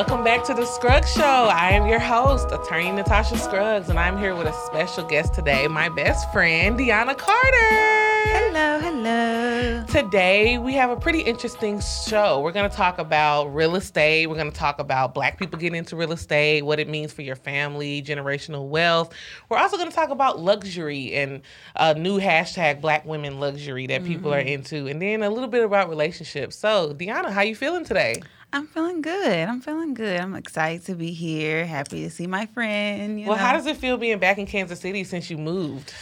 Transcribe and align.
Welcome 0.00 0.24
back 0.24 0.44
to 0.44 0.54
the 0.54 0.64
Scruggs 0.64 1.12
Show. 1.12 1.20
I 1.22 1.72
am 1.72 1.86
your 1.86 1.98
host, 1.98 2.50
attorney 2.50 2.90
Natasha 2.90 3.36
Scruggs, 3.36 3.90
and 3.90 3.98
I'm 3.98 4.16
here 4.16 4.34
with 4.34 4.46
a 4.46 4.52
special 4.64 5.04
guest 5.04 5.34
today, 5.34 5.68
my 5.68 5.90
best 5.90 6.32
friend, 6.32 6.78
DeAna 6.78 7.18
Carter. 7.18 8.00
Hello, 8.32 8.78
hello. 8.80 9.84
Today, 9.88 10.56
we 10.56 10.72
have 10.72 10.88
a 10.88 10.96
pretty 10.96 11.20
interesting 11.20 11.82
show. 11.82 12.40
We're 12.40 12.52
going 12.52 12.70
to 12.70 12.74
talk 12.74 12.98
about 12.98 13.54
real 13.54 13.76
estate. 13.76 14.26
We're 14.26 14.36
going 14.36 14.50
to 14.50 14.56
talk 14.56 14.78
about 14.78 15.12
Black 15.12 15.38
people 15.38 15.58
getting 15.58 15.76
into 15.76 15.96
real 15.96 16.12
estate, 16.12 16.62
what 16.62 16.80
it 16.80 16.88
means 16.88 17.12
for 17.12 17.20
your 17.20 17.36
family, 17.36 18.00
generational 18.02 18.68
wealth. 18.68 19.12
We're 19.50 19.58
also 19.58 19.76
going 19.76 19.90
to 19.90 19.94
talk 19.94 20.08
about 20.08 20.40
luxury 20.40 21.12
and 21.12 21.42
a 21.76 21.92
new 21.92 22.18
hashtag 22.18 22.80
Black 22.80 23.04
Women 23.04 23.38
Luxury 23.38 23.86
that 23.88 24.04
people 24.04 24.32
are 24.32 24.40
mm-hmm. 24.40 24.48
into, 24.48 24.86
and 24.86 25.02
then 25.02 25.22
a 25.22 25.28
little 25.28 25.50
bit 25.50 25.62
about 25.62 25.90
relationships. 25.90 26.56
So, 26.56 26.94
DeAna, 26.94 27.32
how 27.32 27.42
you 27.42 27.54
feeling 27.54 27.84
today? 27.84 28.22
I'm 28.52 28.66
feeling 28.66 29.00
good. 29.00 29.48
I'm 29.48 29.60
feeling 29.60 29.94
good. 29.94 30.20
I'm 30.20 30.34
excited 30.34 30.84
to 30.86 30.94
be 30.94 31.12
here. 31.12 31.64
Happy 31.64 32.02
to 32.02 32.10
see 32.10 32.26
my 32.26 32.46
friend. 32.46 33.20
You 33.20 33.28
Well, 33.28 33.36
know. 33.36 33.42
how 33.42 33.52
does 33.52 33.66
it 33.66 33.76
feel 33.76 33.96
being 33.96 34.18
back 34.18 34.38
in 34.38 34.46
Kansas 34.46 34.80
City 34.80 35.04
since 35.04 35.30
you 35.30 35.38
moved? 35.38 35.92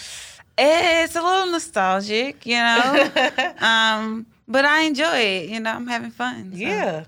It's 0.56 1.15
a 1.15 1.23
little 1.23 1.53
nostalgic, 1.53 2.47
you 2.47 2.56
know. 2.56 3.11
um, 3.61 4.27
but 4.48 4.65
I 4.65 4.83
enjoy 4.83 5.16
it. 5.19 5.51
You 5.51 5.61
know, 5.61 5.70
I'm 5.73 5.87
having 5.87 6.11
fun. 6.11 6.53
so. 6.53 6.59
Yeah. 6.59 7.05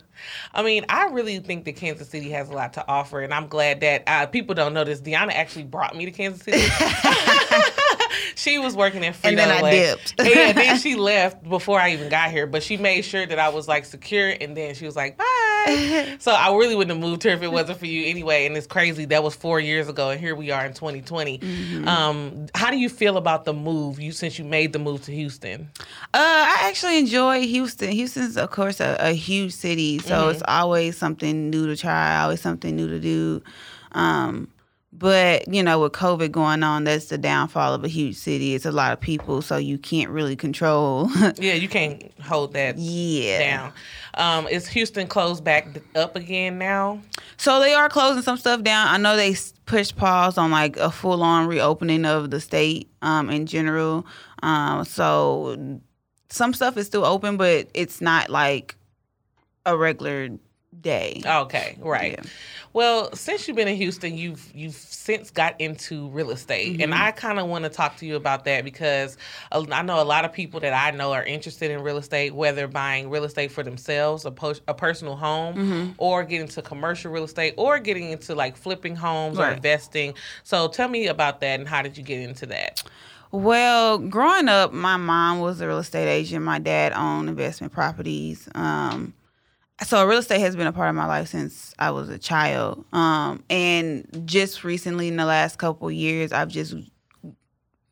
I 0.52 0.62
mean, 0.62 0.84
I 0.90 1.06
really 1.06 1.38
think 1.38 1.64
that 1.64 1.76
Kansas 1.76 2.08
City 2.10 2.28
has 2.30 2.50
a 2.50 2.52
lot 2.52 2.74
to 2.74 2.86
offer, 2.86 3.20
and 3.22 3.32
I'm 3.32 3.48
glad 3.48 3.80
that 3.80 4.02
uh, 4.06 4.26
people 4.26 4.54
don't 4.54 4.74
know 4.74 4.84
this. 4.84 5.00
Deanna 5.00 5.32
actually 5.32 5.64
brought 5.64 5.96
me 5.96 6.04
to 6.04 6.10
Kansas 6.10 6.42
City. 6.42 6.58
she 8.40 8.58
was 8.58 8.74
working 8.74 9.04
in 9.04 9.12
Frito 9.12 9.24
And 9.28 9.38
then 9.38 9.50
I 9.50 9.60
Lay. 9.60 9.70
dipped. 9.80 10.14
yeah, 10.18 10.52
then 10.52 10.78
she 10.84 10.96
left 10.96 11.42
before 11.48 11.78
I 11.80 11.92
even 11.92 12.08
got 12.08 12.30
here, 12.30 12.46
but 12.46 12.62
she 12.62 12.76
made 12.76 13.02
sure 13.02 13.26
that 13.26 13.38
I 13.38 13.48
was 13.50 13.68
like 13.68 13.84
secure, 13.84 14.28
and 14.30 14.56
then 14.56 14.74
she 14.74 14.86
was 14.86 14.96
like, 14.96 15.16
bye. 15.18 16.16
so 16.20 16.32
I 16.32 16.48
really 16.56 16.74
wouldn't 16.74 16.96
have 16.98 17.06
moved 17.10 17.22
here 17.22 17.32
if 17.34 17.42
it 17.42 17.52
wasn't 17.52 17.78
for 17.78 17.86
you 17.86 18.06
anyway. 18.06 18.46
And 18.46 18.56
it's 18.56 18.66
crazy. 18.66 19.04
That 19.04 19.22
was 19.22 19.34
four 19.34 19.60
years 19.60 19.88
ago, 19.88 20.10
and 20.10 20.18
here 20.18 20.34
we 20.34 20.50
are 20.50 20.64
in 20.64 20.72
2020. 20.72 21.38
Mm-hmm. 21.38 21.86
Um, 21.88 22.46
how 22.54 22.70
do 22.70 22.78
you 22.78 22.88
feel 22.88 23.16
about 23.18 23.44
the 23.44 23.52
move 23.52 24.00
you 24.00 24.12
since 24.12 24.38
you 24.38 24.44
made 24.44 24.72
the 24.72 24.78
move 24.78 25.02
to 25.04 25.12
Houston? 25.12 25.68
Uh, 25.78 25.84
I 26.14 26.56
actually 26.62 26.98
enjoy 26.98 27.42
Houston. 27.46 27.90
Houston's, 27.90 28.36
of 28.38 28.50
course, 28.50 28.80
a, 28.80 28.96
a 29.00 29.12
huge 29.12 29.52
city, 29.52 29.98
so 29.98 30.14
Mm-hmm. 30.14 30.30
it's 30.30 30.42
always 30.48 30.96
something 30.96 31.50
new 31.50 31.66
to 31.66 31.76
try, 31.76 32.20
always 32.22 32.40
something 32.40 32.74
new 32.74 32.88
to 32.88 32.98
do. 32.98 33.42
Um, 33.92 34.48
but 35.00 35.52
you 35.52 35.62
know, 35.62 35.80
with 35.80 35.92
COVID 35.92 36.30
going 36.30 36.62
on, 36.62 36.84
that's 36.84 37.06
the 37.06 37.16
downfall 37.16 37.72
of 37.72 37.82
a 37.82 37.88
huge 37.88 38.16
city. 38.16 38.54
It's 38.54 38.66
a 38.66 38.70
lot 38.70 38.92
of 38.92 39.00
people, 39.00 39.40
so 39.40 39.56
you 39.56 39.78
can't 39.78 40.10
really 40.10 40.36
control. 40.36 41.10
Yeah, 41.40 41.54
you 41.54 41.68
can't 41.68 42.12
hold 42.20 42.52
that 42.52 42.76
yeah. 42.76 43.38
down. 43.38 43.72
Um, 44.14 44.48
is 44.48 44.68
Houston 44.68 45.06
closed 45.06 45.42
back 45.42 45.68
up 45.94 46.16
again 46.16 46.58
now? 46.58 47.00
So 47.38 47.60
they 47.60 47.72
are 47.72 47.88
closing 47.88 48.22
some 48.22 48.36
stuff 48.36 48.62
down. 48.62 48.88
I 48.88 48.98
know 48.98 49.16
they 49.16 49.36
pushed 49.64 49.96
pause 49.96 50.36
on 50.36 50.50
like 50.50 50.76
a 50.76 50.90
full 50.90 51.22
on 51.22 51.46
reopening 51.46 52.04
of 52.04 52.30
the 52.30 52.40
state 52.40 52.90
um, 53.00 53.30
in 53.30 53.46
general. 53.46 54.06
Um, 54.42 54.84
so 54.84 55.80
some 56.28 56.52
stuff 56.52 56.76
is 56.76 56.86
still 56.86 57.04
open, 57.04 57.38
but 57.38 57.70
it's 57.72 58.00
not 58.02 58.28
like 58.28 58.76
a 59.64 59.76
regular 59.76 60.28
day. 60.82 61.22
Okay, 61.24 61.76
right. 61.80 62.12
Yeah. 62.12 62.30
Well, 62.72 63.12
since 63.14 63.48
you've 63.48 63.56
been 63.56 63.66
in 63.66 63.76
Houston, 63.76 64.16
you've 64.16 64.48
you've 64.54 64.74
since 64.76 65.30
got 65.30 65.60
into 65.60 66.08
real 66.10 66.30
estate, 66.30 66.80
and 66.80 66.94
I 66.94 67.10
kind 67.10 67.40
of 67.40 67.48
want 67.48 67.64
to 67.64 67.68
talk 67.68 67.96
to 67.96 68.06
you 68.06 68.14
about 68.14 68.44
that 68.44 68.64
because 68.64 69.16
I 69.50 69.82
know 69.82 70.00
a 70.00 70.04
lot 70.04 70.24
of 70.24 70.32
people 70.32 70.60
that 70.60 70.72
I 70.72 70.96
know 70.96 71.12
are 71.12 71.24
interested 71.24 71.72
in 71.72 71.82
real 71.82 71.96
estate, 71.96 72.32
whether 72.32 72.68
buying 72.68 73.10
real 73.10 73.24
estate 73.24 73.50
for 73.50 73.64
themselves, 73.64 74.24
a, 74.24 74.30
po- 74.30 74.54
a 74.68 74.74
personal 74.74 75.16
home, 75.16 75.94
or 75.98 76.22
getting 76.22 76.42
into 76.42 76.62
commercial 76.62 77.10
real 77.10 77.24
estate, 77.24 77.54
or 77.56 77.80
getting 77.80 78.10
into 78.12 78.36
like 78.36 78.56
flipping 78.56 78.94
homes 78.94 79.36
or 79.38 79.42
investing. 79.56 80.14
So 80.44 80.68
tell 80.68 80.88
me 80.88 81.08
about 81.08 81.40
that 81.40 81.58
and 81.58 81.68
how 81.68 81.82
did 81.82 81.96
you 81.98 82.04
get 82.04 82.20
into 82.20 82.46
that? 82.46 82.84
Well, 83.32 83.98
growing 83.98 84.48
up, 84.48 84.72
my 84.72 84.96
mom 84.96 85.40
was 85.40 85.60
a 85.60 85.66
real 85.66 85.78
estate 85.78 86.08
agent. 86.08 86.44
My 86.44 86.58
dad 86.60 86.92
owned 86.92 87.28
investment 87.28 87.72
properties. 87.72 88.48
Um, 88.54 89.14
so 89.82 90.04
real 90.04 90.18
estate 90.18 90.40
has 90.40 90.56
been 90.56 90.66
a 90.66 90.72
part 90.72 90.88
of 90.90 90.94
my 90.94 91.06
life 91.06 91.28
since 91.28 91.74
I 91.78 91.90
was 91.90 92.08
a 92.08 92.18
child. 92.18 92.84
Um, 92.92 93.42
and 93.48 94.22
just 94.24 94.64
recently, 94.64 95.08
in 95.08 95.16
the 95.16 95.24
last 95.24 95.58
couple 95.58 95.88
of 95.88 95.94
years, 95.94 96.32
I've 96.32 96.48
just 96.48 96.74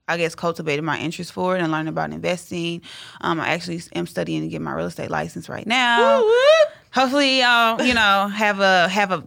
I 0.09 0.16
guess 0.16 0.34
cultivated 0.34 0.82
my 0.82 0.99
interest 0.99 1.32
for 1.32 1.56
it 1.56 1.62
and 1.62 1.71
learned 1.71 1.88
about 1.88 2.12
investing. 2.12 2.82
Um, 3.21 3.41
I 3.41 3.49
actually 3.49 3.82
am 3.94 4.06
studying 4.06 4.43
to 4.43 4.49
get 4.49 4.60
my 4.62 4.72
real 4.72 4.87
estate 4.87 5.10
license 5.10 5.49
right 5.49 5.66
now. 5.66 6.25
Hopefully, 6.93 7.43
I'll 7.43 7.84
you 7.84 7.94
know 7.94 8.28
have 8.28 8.60
a 8.60 8.88
have 8.88 9.10
a 9.10 9.25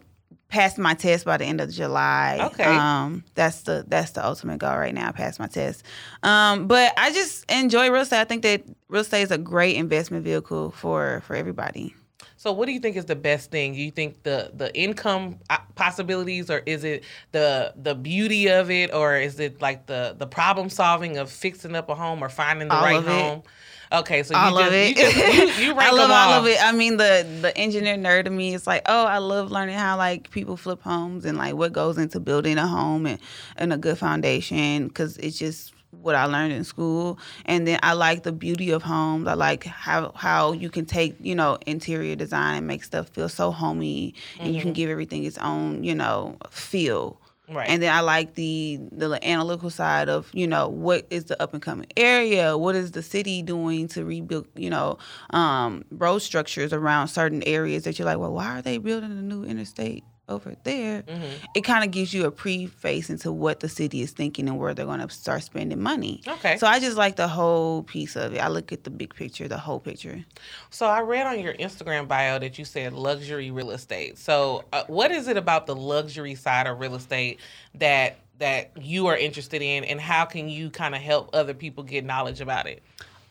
pass 0.51 0.77
my 0.77 0.93
test 0.93 1.25
by 1.25 1.37
the 1.37 1.45
end 1.45 1.61
of 1.61 1.71
July. 1.71 2.39
Okay. 2.53 2.63
Um, 2.65 3.23
that's 3.35 3.61
the 3.61 3.85
that's 3.87 4.11
the 4.11 4.25
ultimate 4.25 4.59
goal 4.59 4.77
right 4.77 4.93
now. 4.93 5.11
Pass 5.11 5.39
my 5.39 5.47
test. 5.47 5.83
Um, 6.23 6.67
but 6.67 6.93
I 6.97 7.11
just 7.11 7.49
enjoy 7.49 7.89
real 7.89 8.01
estate. 8.01 8.19
I 8.19 8.25
think 8.25 8.43
that 8.43 8.63
real 8.89 9.01
estate 9.01 9.23
is 9.23 9.31
a 9.31 9.37
great 9.37 9.77
investment 9.77 10.23
vehicle 10.23 10.71
for 10.71 11.21
for 11.25 11.35
everybody. 11.35 11.95
So, 12.41 12.51
what 12.51 12.65
do 12.65 12.71
you 12.71 12.79
think 12.79 12.95
is 12.95 13.05
the 13.05 13.15
best 13.15 13.51
thing? 13.51 13.73
Do 13.75 13.79
you 13.79 13.91
think 13.91 14.23
the 14.23 14.49
the 14.55 14.75
income 14.75 15.37
uh, 15.51 15.59
possibilities, 15.75 16.49
or 16.49 16.63
is 16.65 16.83
it 16.83 17.03
the 17.33 17.71
the 17.75 17.93
beauty 17.93 18.47
of 18.49 18.71
it, 18.71 18.91
or 18.91 19.15
is 19.15 19.39
it 19.39 19.61
like 19.61 19.85
the 19.85 20.15
the 20.17 20.25
problem 20.25 20.71
solving 20.71 21.17
of 21.17 21.29
fixing 21.29 21.75
up 21.75 21.87
a 21.87 21.93
home 21.93 22.23
or 22.23 22.29
finding 22.29 22.67
the 22.67 22.73
All 22.73 22.83
right 22.83 23.03
home? 23.03 23.43
Okay, 23.91 24.23
so 24.23 24.35
all 24.35 24.53
you 24.53 24.57
of 24.57 24.63
just, 24.63 24.73
it. 24.73 24.89
You, 24.89 24.95
just, 24.95 25.59
you, 25.59 25.65
you 25.67 25.75
I 25.75 25.91
love 25.91 26.09
them 26.09 26.11
all 26.11 26.39
of 26.39 26.47
it. 26.47 26.57
I 26.59 26.71
mean, 26.71 26.97
the 26.97 27.27
the 27.41 27.55
engineer 27.55 27.95
nerd 27.95 28.25
of 28.25 28.33
me 28.33 28.55
is 28.55 28.65
like, 28.65 28.81
oh, 28.87 29.05
I 29.05 29.19
love 29.19 29.51
learning 29.51 29.77
how 29.77 29.97
like 29.97 30.31
people 30.31 30.57
flip 30.57 30.81
homes 30.81 31.25
and 31.25 31.37
like 31.37 31.53
what 31.53 31.73
goes 31.73 31.99
into 31.99 32.19
building 32.19 32.57
a 32.57 32.65
home 32.65 33.05
and 33.05 33.19
and 33.55 33.71
a 33.71 33.77
good 33.77 33.99
foundation 33.99 34.87
because 34.87 35.15
it's 35.17 35.37
just 35.37 35.75
what 36.01 36.15
I 36.15 36.25
learned 36.25 36.53
in 36.53 36.63
school. 36.63 37.19
And 37.45 37.67
then 37.67 37.79
I 37.83 37.93
like 37.93 38.23
the 38.23 38.31
beauty 38.31 38.71
of 38.71 38.83
homes. 38.83 39.27
I 39.27 39.33
like 39.33 39.63
how 39.63 40.11
how 40.15 40.51
you 40.53 40.69
can 40.69 40.85
take 40.85 41.15
you 41.19 41.35
know 41.35 41.57
interior 41.65 42.15
design 42.15 42.57
and 42.57 42.67
make 42.67 42.83
stuff 42.83 43.09
feel 43.09 43.29
so 43.29 43.51
homey, 43.51 44.13
and 44.39 44.53
you 44.53 44.61
can 44.61 44.73
give 44.73 44.89
everything 44.89 45.23
its 45.23 45.37
own 45.37 45.83
you 45.83 45.95
know 45.95 46.37
feel. 46.49 47.21
Right. 47.51 47.69
And 47.69 47.83
then 47.83 47.93
I 47.93 47.99
like 47.99 48.35
the 48.35 48.79
the 48.93 49.19
analytical 49.27 49.69
side 49.69 50.07
of 50.07 50.29
you 50.33 50.47
know 50.47 50.69
what 50.69 51.05
is 51.09 51.25
the 51.25 51.41
up 51.41 51.53
and 51.53 51.61
coming 51.61 51.87
area, 51.97 52.57
what 52.57 52.75
is 52.75 52.91
the 52.91 53.03
city 53.03 53.41
doing 53.41 53.89
to 53.89 54.05
rebuild 54.05 54.47
you 54.55 54.69
know 54.69 54.97
um, 55.31 55.83
road 55.91 56.19
structures 56.19 56.71
around 56.71 57.09
certain 57.09 57.43
areas 57.43 57.83
that 57.83 57.99
you're 57.99 58.05
like, 58.05 58.19
well, 58.19 58.31
why 58.31 58.57
are 58.57 58.61
they 58.61 58.77
building 58.77 59.11
a 59.11 59.21
new 59.21 59.43
interstate 59.43 60.05
over 60.31 60.55
there? 60.63 61.03
Mm-hmm. 61.03 61.45
It 61.55 61.61
kind 61.61 61.83
of 61.83 61.91
gives 61.91 62.13
you 62.13 62.25
a 62.25 62.31
preface 62.31 63.09
into 63.09 63.31
what 63.31 63.59
the 63.59 63.69
city 63.69 64.01
is 64.01 64.11
thinking 64.11 64.47
and 64.47 64.57
where 64.57 64.73
they're 64.73 64.85
going 64.85 65.05
to 65.05 65.09
start 65.13 65.43
spending 65.43 65.81
money. 65.81 66.21
Okay. 66.27 66.57
So 66.57 66.67
I 66.67 66.79
just 66.79 66.97
like 66.97 67.15
the 67.17 67.27
whole 67.27 67.83
piece 67.83 68.15
of 68.15 68.33
it. 68.33 68.39
I 68.39 68.47
look 68.47 68.71
at 68.71 68.83
the 68.83 68.89
big 68.89 69.13
picture, 69.13 69.47
the 69.47 69.57
whole 69.57 69.79
picture. 69.79 70.25
So 70.69 70.87
I 70.87 71.01
read 71.01 71.27
on 71.27 71.39
your 71.39 71.53
Instagram 71.53 72.07
bio 72.07 72.39
that 72.39 72.57
you 72.57 72.65
said 72.65 72.93
luxury 72.93 73.51
real 73.51 73.71
estate. 73.71 74.17
So 74.17 74.63
uh, 74.73 74.83
what 74.87 75.11
is 75.11 75.27
it 75.27 75.37
about 75.37 75.67
the 75.67 75.75
luxury 75.75 76.35
side 76.35 76.67
of 76.67 76.79
real 76.79 76.95
estate 76.95 77.39
that 77.75 78.17
that 78.39 78.71
you 78.81 79.05
are 79.05 79.15
interested 79.15 79.61
in, 79.61 79.83
and 79.83 80.01
how 80.01 80.25
can 80.25 80.49
you 80.49 80.71
kind 80.71 80.95
of 80.95 81.01
help 81.01 81.29
other 81.31 81.53
people 81.53 81.83
get 81.83 82.03
knowledge 82.03 82.41
about 82.41 82.65
it? 82.65 82.81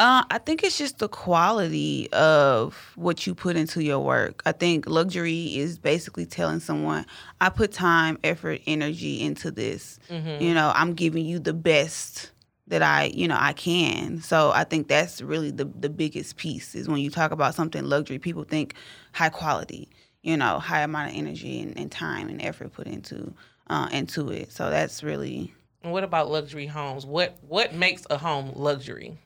Uh, 0.01 0.25
I 0.31 0.39
think 0.39 0.65
it's 0.65 0.79
just 0.79 0.99
the 0.99 1.09
quality 1.11 2.11
of 2.13 2.75
what 2.97 3.27
you 3.27 3.35
put 3.35 3.55
into 3.55 3.85
your 3.85 3.99
work. 3.99 4.43
I 4.47 4.53
think 4.53 4.89
luxury 4.89 5.59
is 5.59 5.79
basically 5.79 6.25
telling 6.25 6.61
someone, 6.61 7.05
I 7.39 7.51
put 7.51 7.71
time, 7.71 8.19
effort, 8.25 8.63
energy 8.67 9.21
into 9.21 9.51
this. 9.51 9.99
You 10.41 10.55
know, 10.55 10.73
I'm 10.75 10.95
giving 10.95 11.27
you 11.27 11.39
the 11.39 11.53
best 11.53 12.31
that 12.69 12.81
I, 12.83 13.13
you 13.13 13.29
know, 13.29 13.37
I 13.39 13.53
can. 13.53 14.23
So 14.23 14.53
I 14.53 14.65
think 14.65 14.89
that's 14.89 15.21
really 15.21 15.51
the 15.51 15.67
the 15.67 15.91
biggest 15.91 16.39
piece 16.39 16.75
is 16.75 16.89
when 16.89 17.01
you 17.01 17.11
talk 17.11 17.31
about 17.31 17.55
something 17.55 17.85
luxury, 17.85 18.19
people 18.19 18.45
think 18.45 18.77
high 19.13 19.29
quality, 19.29 19.91
you 20.23 20.35
know, 20.39 20.61
high 20.61 20.81
amount 20.81 21.11
of 21.11 21.17
energy 21.17 21.61
and, 21.61 21.77
and 21.77 21.93
time 21.93 22.31
and 22.31 22.41
effort 22.41 22.73
put 22.73 22.87
into 22.87 23.35
uh, 23.69 23.91
into 23.93 24.31
it. 24.31 24.51
So 24.51 24.71
that's 24.71 25.03
really 25.03 25.53
And 25.83 25.93
what 25.93 26.05
about 26.05 26.31
luxury 26.31 26.69
homes? 26.69 27.05
What 27.05 27.37
what 27.47 27.75
makes 27.75 28.07
a 28.09 28.17
home 28.17 28.53
luxury? 28.55 29.19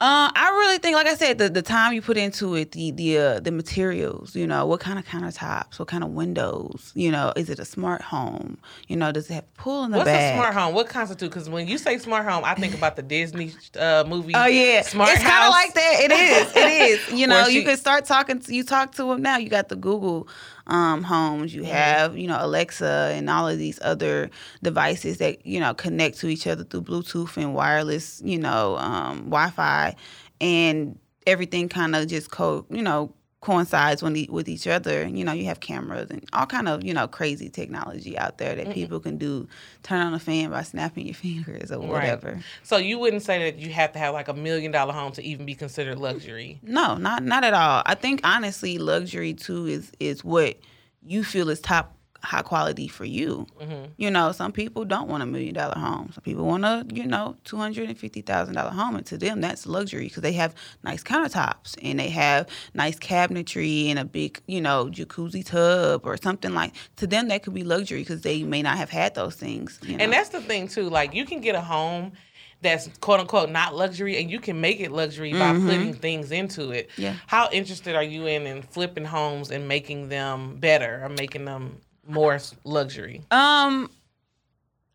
Uh, 0.00 0.30
I 0.32 0.50
really 0.50 0.78
think, 0.78 0.94
like 0.94 1.08
I 1.08 1.16
said, 1.16 1.38
the, 1.38 1.48
the 1.48 1.60
time 1.60 1.92
you 1.92 2.00
put 2.00 2.16
into 2.16 2.54
it, 2.54 2.70
the 2.70 2.92
the 2.92 3.18
uh, 3.18 3.40
the 3.40 3.50
materials, 3.50 4.36
you 4.36 4.46
know, 4.46 4.64
what 4.64 4.78
kind 4.78 4.96
of 4.96 5.04
countertops, 5.04 5.80
what 5.80 5.88
kind 5.88 6.04
of 6.04 6.10
windows, 6.10 6.92
you 6.94 7.10
know, 7.10 7.32
is 7.34 7.50
it 7.50 7.58
a 7.58 7.64
smart 7.64 8.00
home? 8.00 8.58
You 8.86 8.94
know, 8.94 9.10
does 9.10 9.28
it 9.28 9.34
have 9.34 9.42
a 9.42 9.60
pool 9.60 9.82
in 9.82 9.90
the 9.90 9.98
What's 9.98 10.08
a 10.10 10.34
smart 10.34 10.54
home? 10.54 10.72
What 10.72 10.88
constitutes? 10.88 11.34
Because 11.34 11.50
when 11.50 11.66
you 11.66 11.78
say 11.78 11.98
smart 11.98 12.24
home, 12.26 12.44
I 12.44 12.54
think 12.54 12.74
about 12.74 12.94
the 12.94 13.02
Disney 13.02 13.52
uh, 13.76 14.04
movie. 14.06 14.36
Oh 14.36 14.46
yeah, 14.46 14.82
smart 14.82 15.08
home 15.08 15.16
it's 15.16 15.28
kind 15.28 15.44
of 15.44 15.50
like 15.50 15.74
that. 15.74 15.96
It 15.98 16.12
is. 16.12 16.56
It 16.56 16.68
is. 16.68 16.98
You 17.18 17.26
know, 17.26 17.42
Where 17.42 17.50
you 17.50 17.64
can 17.64 17.76
start 17.76 18.04
talking. 18.04 18.38
To, 18.38 18.54
you 18.54 18.62
talk 18.62 18.94
to 18.94 19.02
them 19.02 19.22
now. 19.22 19.38
You 19.38 19.48
got 19.48 19.68
the 19.68 19.74
Google 19.74 20.28
um, 20.68 21.02
homes. 21.02 21.54
You 21.54 21.64
have 21.64 22.16
you 22.16 22.28
know 22.28 22.38
Alexa 22.40 23.12
and 23.14 23.28
all 23.30 23.48
of 23.48 23.58
these 23.58 23.78
other 23.82 24.30
devices 24.62 25.18
that 25.18 25.44
you 25.46 25.60
know 25.60 25.74
connect 25.74 26.18
to 26.20 26.28
each 26.28 26.46
other 26.46 26.64
through 26.64 26.82
Bluetooth 26.82 27.36
and 27.36 27.54
wireless. 27.54 28.22
You 28.24 28.38
know, 28.38 28.76
um, 28.78 29.24
Wi-Fi, 29.24 29.96
and 30.40 30.98
everything 31.26 31.68
kind 31.68 31.94
of 31.96 32.06
just 32.08 32.30
co 32.30 32.66
you 32.70 32.82
know 32.82 33.12
coincides 33.40 34.02
when 34.02 34.14
the, 34.14 34.28
with 34.30 34.48
each 34.48 34.66
other. 34.66 35.06
You 35.06 35.24
know, 35.24 35.32
you 35.32 35.44
have 35.44 35.60
cameras 35.60 36.10
and 36.10 36.24
all 36.32 36.46
kind 36.46 36.68
of 36.68 36.84
you 36.84 36.92
know 36.92 37.06
crazy 37.06 37.48
technology 37.48 38.18
out 38.18 38.38
there 38.38 38.54
that 38.54 38.66
mm 38.68 38.74
people 38.78 39.00
can 39.00 39.18
do. 39.18 39.48
Turn 39.82 40.00
on 40.00 40.14
a 40.14 40.18
fan 40.18 40.50
by 40.50 40.62
snapping 40.62 41.06
your 41.06 41.14
fingers 41.26 41.72
or 41.72 41.80
whatever. 41.80 42.34
Right. 42.34 42.42
So 42.62 42.76
you 42.76 42.98
wouldn't 42.98 43.22
say 43.22 43.50
that 43.50 43.58
you 43.58 43.72
have 43.72 43.92
to 43.92 43.98
have 43.98 44.14
like 44.14 44.28
a 44.28 44.34
million 44.34 44.70
dollar 44.70 44.92
home 44.92 45.12
to 45.12 45.22
even 45.22 45.46
be 45.46 45.54
considered 45.54 45.98
luxury. 45.98 46.60
No, 46.62 46.96
not 46.96 47.24
not 47.24 47.44
at 47.44 47.54
all. 47.54 47.82
I 47.86 47.94
think 47.94 48.20
honestly, 48.24 48.78
luxury 48.78 49.34
too 49.34 49.66
is 49.66 49.90
is 49.98 50.22
what 50.22 50.58
you 51.04 51.24
feel 51.24 51.48
is 51.48 51.60
top 51.60 51.97
high 52.22 52.42
quality 52.42 52.88
for 52.88 53.04
you. 53.04 53.46
Mm-hmm. 53.60 53.92
You 53.96 54.10
know, 54.10 54.32
some 54.32 54.52
people 54.52 54.84
don't 54.84 55.08
want 55.08 55.22
a 55.22 55.26
million 55.26 55.54
dollar 55.54 55.78
home. 55.78 56.10
Some 56.12 56.22
people 56.22 56.44
want 56.44 56.64
a, 56.64 56.84
you 56.92 57.06
know, 57.06 57.36
two 57.44 57.56
hundred 57.56 57.88
and 57.88 57.98
fifty 57.98 58.22
thousand 58.22 58.54
dollar 58.54 58.70
home, 58.70 58.96
and 58.96 59.06
to 59.06 59.18
them 59.18 59.40
that's 59.40 59.66
luxury 59.66 60.04
because 60.04 60.22
they 60.22 60.32
have 60.32 60.54
nice 60.82 61.02
countertops 61.02 61.76
and 61.82 61.98
they 61.98 62.10
have 62.10 62.48
nice 62.74 62.98
cabinetry 62.98 63.88
and 63.88 63.98
a 63.98 64.04
big, 64.04 64.40
you 64.46 64.60
know, 64.60 64.86
jacuzzi 64.86 65.44
tub 65.44 66.02
or 66.04 66.16
something 66.16 66.54
like. 66.54 66.74
To 66.96 67.06
them, 67.06 67.28
that 67.28 67.42
could 67.42 67.54
be 67.54 67.64
luxury 67.64 68.00
because 68.00 68.22
they 68.22 68.42
may 68.42 68.62
not 68.62 68.76
have 68.76 68.90
had 68.90 69.14
those 69.14 69.36
things. 69.36 69.78
You 69.82 69.96
know? 69.96 70.04
And 70.04 70.12
that's 70.12 70.30
the 70.30 70.40
thing 70.40 70.68
too. 70.68 70.88
Like 70.90 71.14
you 71.14 71.24
can 71.24 71.40
get 71.40 71.54
a 71.54 71.60
home 71.60 72.12
that's 72.60 72.88
quote 73.00 73.20
unquote 73.20 73.50
not 73.50 73.74
luxury 73.76 74.18
and 74.18 74.30
you 74.30 74.40
can 74.40 74.60
make 74.60 74.80
it 74.80 74.90
luxury 74.90 75.32
mm-hmm. 75.32 75.66
by 75.66 75.72
putting 75.72 75.94
things 75.94 76.32
into 76.32 76.70
it. 76.70 76.90
Yeah. 76.96 77.14
How 77.26 77.48
interested 77.52 77.94
are 77.94 78.02
you 78.02 78.26
in 78.26 78.46
in 78.46 78.62
flipping 78.62 79.04
homes 79.04 79.50
and 79.50 79.68
making 79.68 80.08
them 80.08 80.56
better 80.56 81.00
or 81.04 81.08
making 81.08 81.44
them 81.44 81.80
more 82.08 82.38
luxury? 82.64 83.22
Um, 83.30 83.90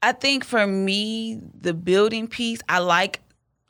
I 0.02 0.12
think 0.12 0.44
for 0.44 0.68
me, 0.68 1.40
the 1.62 1.74
building 1.74 2.28
piece, 2.28 2.60
I 2.68 2.80
like 2.80 3.22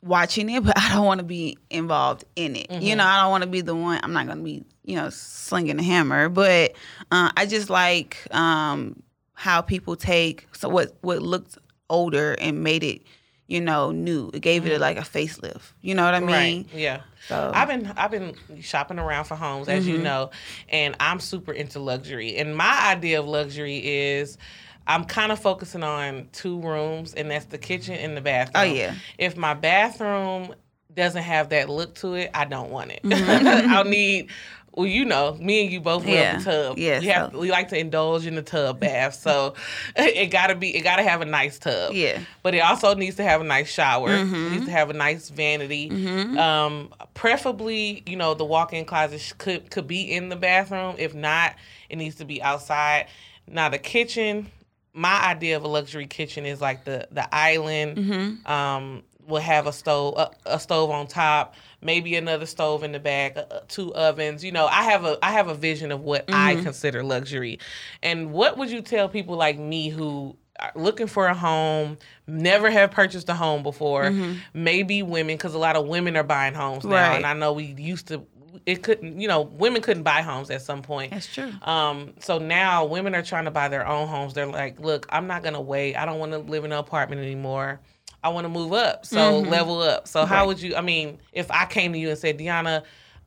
watching 0.02 0.50
it, 0.50 0.64
but 0.64 0.78
I 0.78 0.94
don't 0.94 1.06
want 1.06 1.18
to 1.18 1.24
be 1.24 1.58
involved 1.70 2.24
in 2.36 2.56
it. 2.56 2.68
Mm-hmm. 2.68 2.82
You 2.82 2.96
know, 2.96 3.04
I 3.04 3.22
don't 3.22 3.30
want 3.30 3.44
to 3.44 3.50
be 3.50 3.60
the 3.60 3.74
one. 3.74 4.00
I'm 4.02 4.12
not 4.12 4.26
going 4.26 4.38
to 4.38 4.44
be, 4.44 4.64
you 4.84 4.96
know, 4.96 5.10
slinging 5.10 5.78
a 5.78 5.82
hammer, 5.82 6.28
but 6.28 6.72
uh, 7.10 7.30
I 7.36 7.46
just 7.46 7.70
like 7.70 8.26
um, 8.32 9.02
how 9.34 9.60
people 9.60 9.96
take 9.96 10.48
so 10.52 10.68
what 10.68 10.96
what 11.02 11.22
looked 11.22 11.58
older 11.90 12.32
and 12.40 12.62
made 12.62 12.82
it 12.82 13.02
you 13.46 13.60
know, 13.60 13.90
new. 13.90 14.30
It 14.32 14.40
gave 14.40 14.62
mm-hmm. 14.62 14.72
it 14.72 14.80
like 14.80 14.96
a 14.96 15.02
facelift. 15.02 15.72
You 15.82 15.94
know 15.94 16.04
what 16.04 16.14
I 16.14 16.20
mean? 16.20 16.28
Right. 16.28 16.66
Yeah. 16.74 17.00
So 17.28 17.50
I've 17.54 17.68
been 17.68 17.86
I've 17.96 18.10
been 18.10 18.34
shopping 18.60 18.98
around 18.98 19.24
for 19.24 19.34
homes, 19.34 19.68
as 19.68 19.84
mm-hmm. 19.84 19.92
you 19.92 19.98
know, 19.98 20.30
and 20.68 20.96
I'm 21.00 21.20
super 21.20 21.52
into 21.52 21.78
luxury. 21.78 22.36
And 22.36 22.56
my 22.56 22.90
idea 22.90 23.20
of 23.20 23.26
luxury 23.26 23.78
is 23.78 24.38
I'm 24.86 25.04
kind 25.04 25.32
of 25.32 25.38
focusing 25.38 25.82
on 25.82 26.28
two 26.32 26.60
rooms, 26.60 27.14
and 27.14 27.30
that's 27.30 27.46
the 27.46 27.58
kitchen 27.58 27.94
and 27.94 28.16
the 28.16 28.20
bathroom. 28.20 28.70
Oh 28.70 28.72
yeah. 28.74 28.94
If 29.18 29.36
my 29.36 29.54
bathroom 29.54 30.54
doesn't 30.94 31.22
have 31.22 31.50
that 31.50 31.68
look 31.68 31.94
to 31.96 32.14
it, 32.14 32.30
I 32.34 32.44
don't 32.44 32.70
want 32.70 32.92
it. 32.92 33.02
Mm-hmm. 33.02 33.70
I'll 33.72 33.84
need 33.84 34.30
well, 34.76 34.86
you 34.86 35.04
know, 35.04 35.36
me 35.40 35.62
and 35.62 35.72
you 35.72 35.80
both 35.80 36.04
love 36.04 36.38
the 36.38 36.44
tub. 36.44 36.78
Yeah, 36.78 36.98
we, 36.98 37.06
have, 37.06 37.34
we 37.34 37.50
like 37.50 37.68
to 37.68 37.78
indulge 37.78 38.26
in 38.26 38.34
the 38.34 38.42
tub 38.42 38.80
bath, 38.80 39.14
so 39.14 39.54
it 39.96 40.30
gotta 40.30 40.56
be, 40.56 40.76
it 40.76 40.82
gotta 40.82 41.04
have 41.04 41.20
a 41.20 41.24
nice 41.24 41.58
tub. 41.58 41.92
Yeah, 41.92 42.18
but 42.42 42.54
it 42.54 42.60
also 42.60 42.94
needs 42.94 43.16
to 43.16 43.22
have 43.22 43.40
a 43.40 43.44
nice 43.44 43.70
shower. 43.70 44.10
Mm-hmm. 44.10 44.34
It 44.34 44.50
needs 44.50 44.64
to 44.66 44.72
have 44.72 44.90
a 44.90 44.94
nice 44.94 45.28
vanity. 45.28 45.90
Mm-hmm. 45.90 46.38
Um, 46.38 46.92
preferably, 47.14 48.02
you 48.06 48.16
know, 48.16 48.34
the 48.34 48.44
walk-in 48.44 48.84
closet 48.84 49.34
could 49.38 49.70
could 49.70 49.86
be 49.86 50.12
in 50.12 50.28
the 50.28 50.36
bathroom. 50.36 50.96
If 50.98 51.14
not, 51.14 51.54
it 51.88 51.96
needs 51.96 52.16
to 52.16 52.24
be 52.24 52.42
outside. 52.42 53.06
Now 53.46 53.68
the 53.68 53.78
kitchen, 53.78 54.50
my 54.92 55.24
idea 55.24 55.56
of 55.56 55.62
a 55.62 55.68
luxury 55.68 56.06
kitchen 56.06 56.46
is 56.46 56.60
like 56.60 56.84
the 56.84 57.06
the 57.12 57.32
island. 57.32 57.96
Mm-hmm. 57.96 58.52
Um, 58.52 59.02
will 59.26 59.40
have 59.40 59.66
a 59.66 59.72
stove 59.72 60.14
a, 60.16 60.30
a, 60.46 60.58
stove 60.58 60.90
on 60.90 61.06
top 61.06 61.54
maybe 61.80 62.14
another 62.16 62.46
stove 62.46 62.82
in 62.82 62.92
the 62.92 62.98
back 62.98 63.36
uh, 63.36 63.40
uh 63.50 63.60
two 63.68 63.94
ovens 63.94 64.44
you 64.44 64.52
know 64.52 64.66
i 64.66 64.82
have 64.82 65.04
a 65.04 65.18
i 65.22 65.32
have 65.32 65.48
a 65.48 65.54
vision 65.54 65.92
of 65.92 66.00
what 66.00 66.26
mm-hmm. 66.26 66.34
i 66.34 66.54
consider 66.62 67.02
luxury. 67.02 67.58
And 68.02 68.32
what 68.32 68.58
would 68.58 68.70
you 68.70 68.82
tell 68.82 69.08
people 69.08 69.36
like 69.36 69.58
me 69.58 69.88
who 69.88 70.36
are 70.60 70.72
looking 70.74 71.06
for 71.06 71.26
a 71.26 71.34
home 71.34 71.98
never 72.26 72.70
have 72.70 72.90
purchased 72.90 73.28
a 73.28 73.34
home 73.34 73.62
before? 73.62 74.04
Mm-hmm. 74.04 74.38
maybe 74.52 75.02
women 75.02 75.36
because 75.36 75.54
a 75.54 75.58
lot 75.58 75.76
of 75.76 75.86
women 75.86 76.16
are 76.16 76.22
buying 76.22 76.54
homes 76.54 76.84
now 76.84 76.94
right. 76.94 77.16
and 77.16 77.26
i 77.26 77.32
know 77.32 77.52
we 77.52 77.74
used 77.78 78.08
to 78.08 78.26
it 78.66 78.82
couldn't 78.82 79.20
you 79.20 79.28
know 79.28 79.42
women 79.42 79.82
couldn't 79.82 80.04
buy 80.04 80.22
homes 80.22 80.50
at 80.50 80.62
some 80.62 80.82
point. 80.82 81.10
That's 81.10 81.32
true. 81.32 81.52
Um 81.62 82.14
so 82.20 82.38
now 82.38 82.84
women 82.84 83.14
are 83.14 83.22
trying 83.22 83.44
to 83.46 83.50
buy 83.50 83.68
their 83.68 83.86
own 83.86 84.08
homes. 84.08 84.34
They're 84.34 84.46
like 84.46 84.78
look 84.80 85.06
i'm 85.10 85.26
not 85.26 85.42
gonna 85.42 85.60
wait. 85.60 85.96
I 85.96 86.06
don't 86.06 86.18
want 86.18 86.32
to 86.32 86.38
live 86.38 86.64
in 86.64 86.72
an 86.72 86.78
apartment 86.78 87.20
anymore 87.22 87.80
I 88.24 88.30
want 88.30 88.46
to 88.46 88.48
move 88.48 88.72
up. 88.72 89.04
So 89.04 89.18
mm-hmm. 89.18 89.50
level 89.50 89.80
up. 89.82 90.08
So 90.08 90.20
right. 90.20 90.28
how 90.28 90.46
would 90.46 90.60
you? 90.60 90.74
I 90.74 90.80
mean, 90.80 91.18
if 91.32 91.50
I 91.50 91.66
came 91.66 91.92
to 91.92 91.98
you 91.98 92.08
and 92.08 92.18
said, 92.18 92.38
DeAna, 92.38 92.82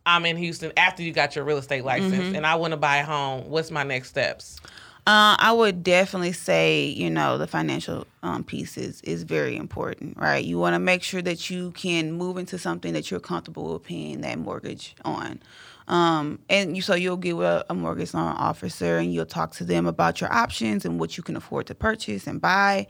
I'm 0.06 0.26
in 0.26 0.36
Houston 0.38 0.74
after 0.76 1.04
you 1.04 1.14
got 1.14 1.36
your 1.36 1.46
real 1.46 1.58
estate 1.58 1.86
license, 1.86 2.16
mm-hmm. 2.16 2.36
and 2.36 2.46
I 2.46 2.56
want 2.56 2.72
to 2.72 2.78
buy 2.78 2.98
a 2.98 3.06
home. 3.06 3.50
What's 3.50 3.72
my 3.72 3.84
next 3.84 4.10
steps? 4.10 4.60
Uh, 5.08 5.38
I 5.40 5.54
would 5.54 5.86
definitely 5.86 6.34
say, 6.34 6.84
you 6.84 7.10
know, 7.10 7.38
the 7.38 7.48
financial 7.48 8.06
um, 8.24 8.44
piece 8.44 8.78
is, 8.78 9.02
is 9.04 9.24
very 9.24 9.56
important, 9.56 10.18
right? 10.18 10.44
You 10.44 10.60
want 10.60 10.74
to 10.74 10.80
make 10.80 11.02
sure 11.02 11.22
that 11.22 11.50
you 11.50 11.72
can 11.72 12.12
move 12.12 12.38
into 12.38 12.60
something 12.60 12.92
that 12.92 13.10
you're 13.10 13.22
comfortable 13.22 13.72
with 13.72 13.84
paying 13.84 14.20
that 14.22 14.38
mortgage 14.38 14.98
on. 15.06 15.42
Um, 15.88 16.40
and 16.50 16.76
you, 16.76 16.82
so 16.82 16.94
you'll 16.94 17.16
get 17.16 17.38
with 17.38 17.64
a 17.70 17.74
mortgage 17.74 18.14
loan 18.14 18.34
officer 18.34 18.98
and 18.98 19.14
you'll 19.14 19.26
talk 19.26 19.54
to 19.54 19.64
them 19.64 19.88
about 19.88 20.20
your 20.20 20.34
options 20.34 20.84
and 20.84 21.00
what 21.00 21.16
you 21.16 21.24
can 21.24 21.38
afford 21.38 21.68
to 21.68 21.76
purchase 21.76 22.28
and 22.28 22.42
buy. 22.42 22.86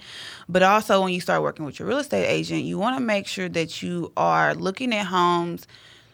But 0.50 0.64
also, 0.64 1.04
when 1.04 1.14
you 1.14 1.22
start 1.22 1.44
working 1.44 1.66
with 1.66 1.78
your 1.78 1.88
real 1.88 2.00
estate 2.00 2.26
agent, 2.26 2.64
you 2.64 2.80
want 2.80 2.98
to 2.98 3.04
make 3.04 3.28
sure 3.28 3.48
that 3.50 3.84
you 3.84 4.12
are 4.18 4.56
looking 4.56 4.92
at 4.92 5.06
homes 5.06 5.68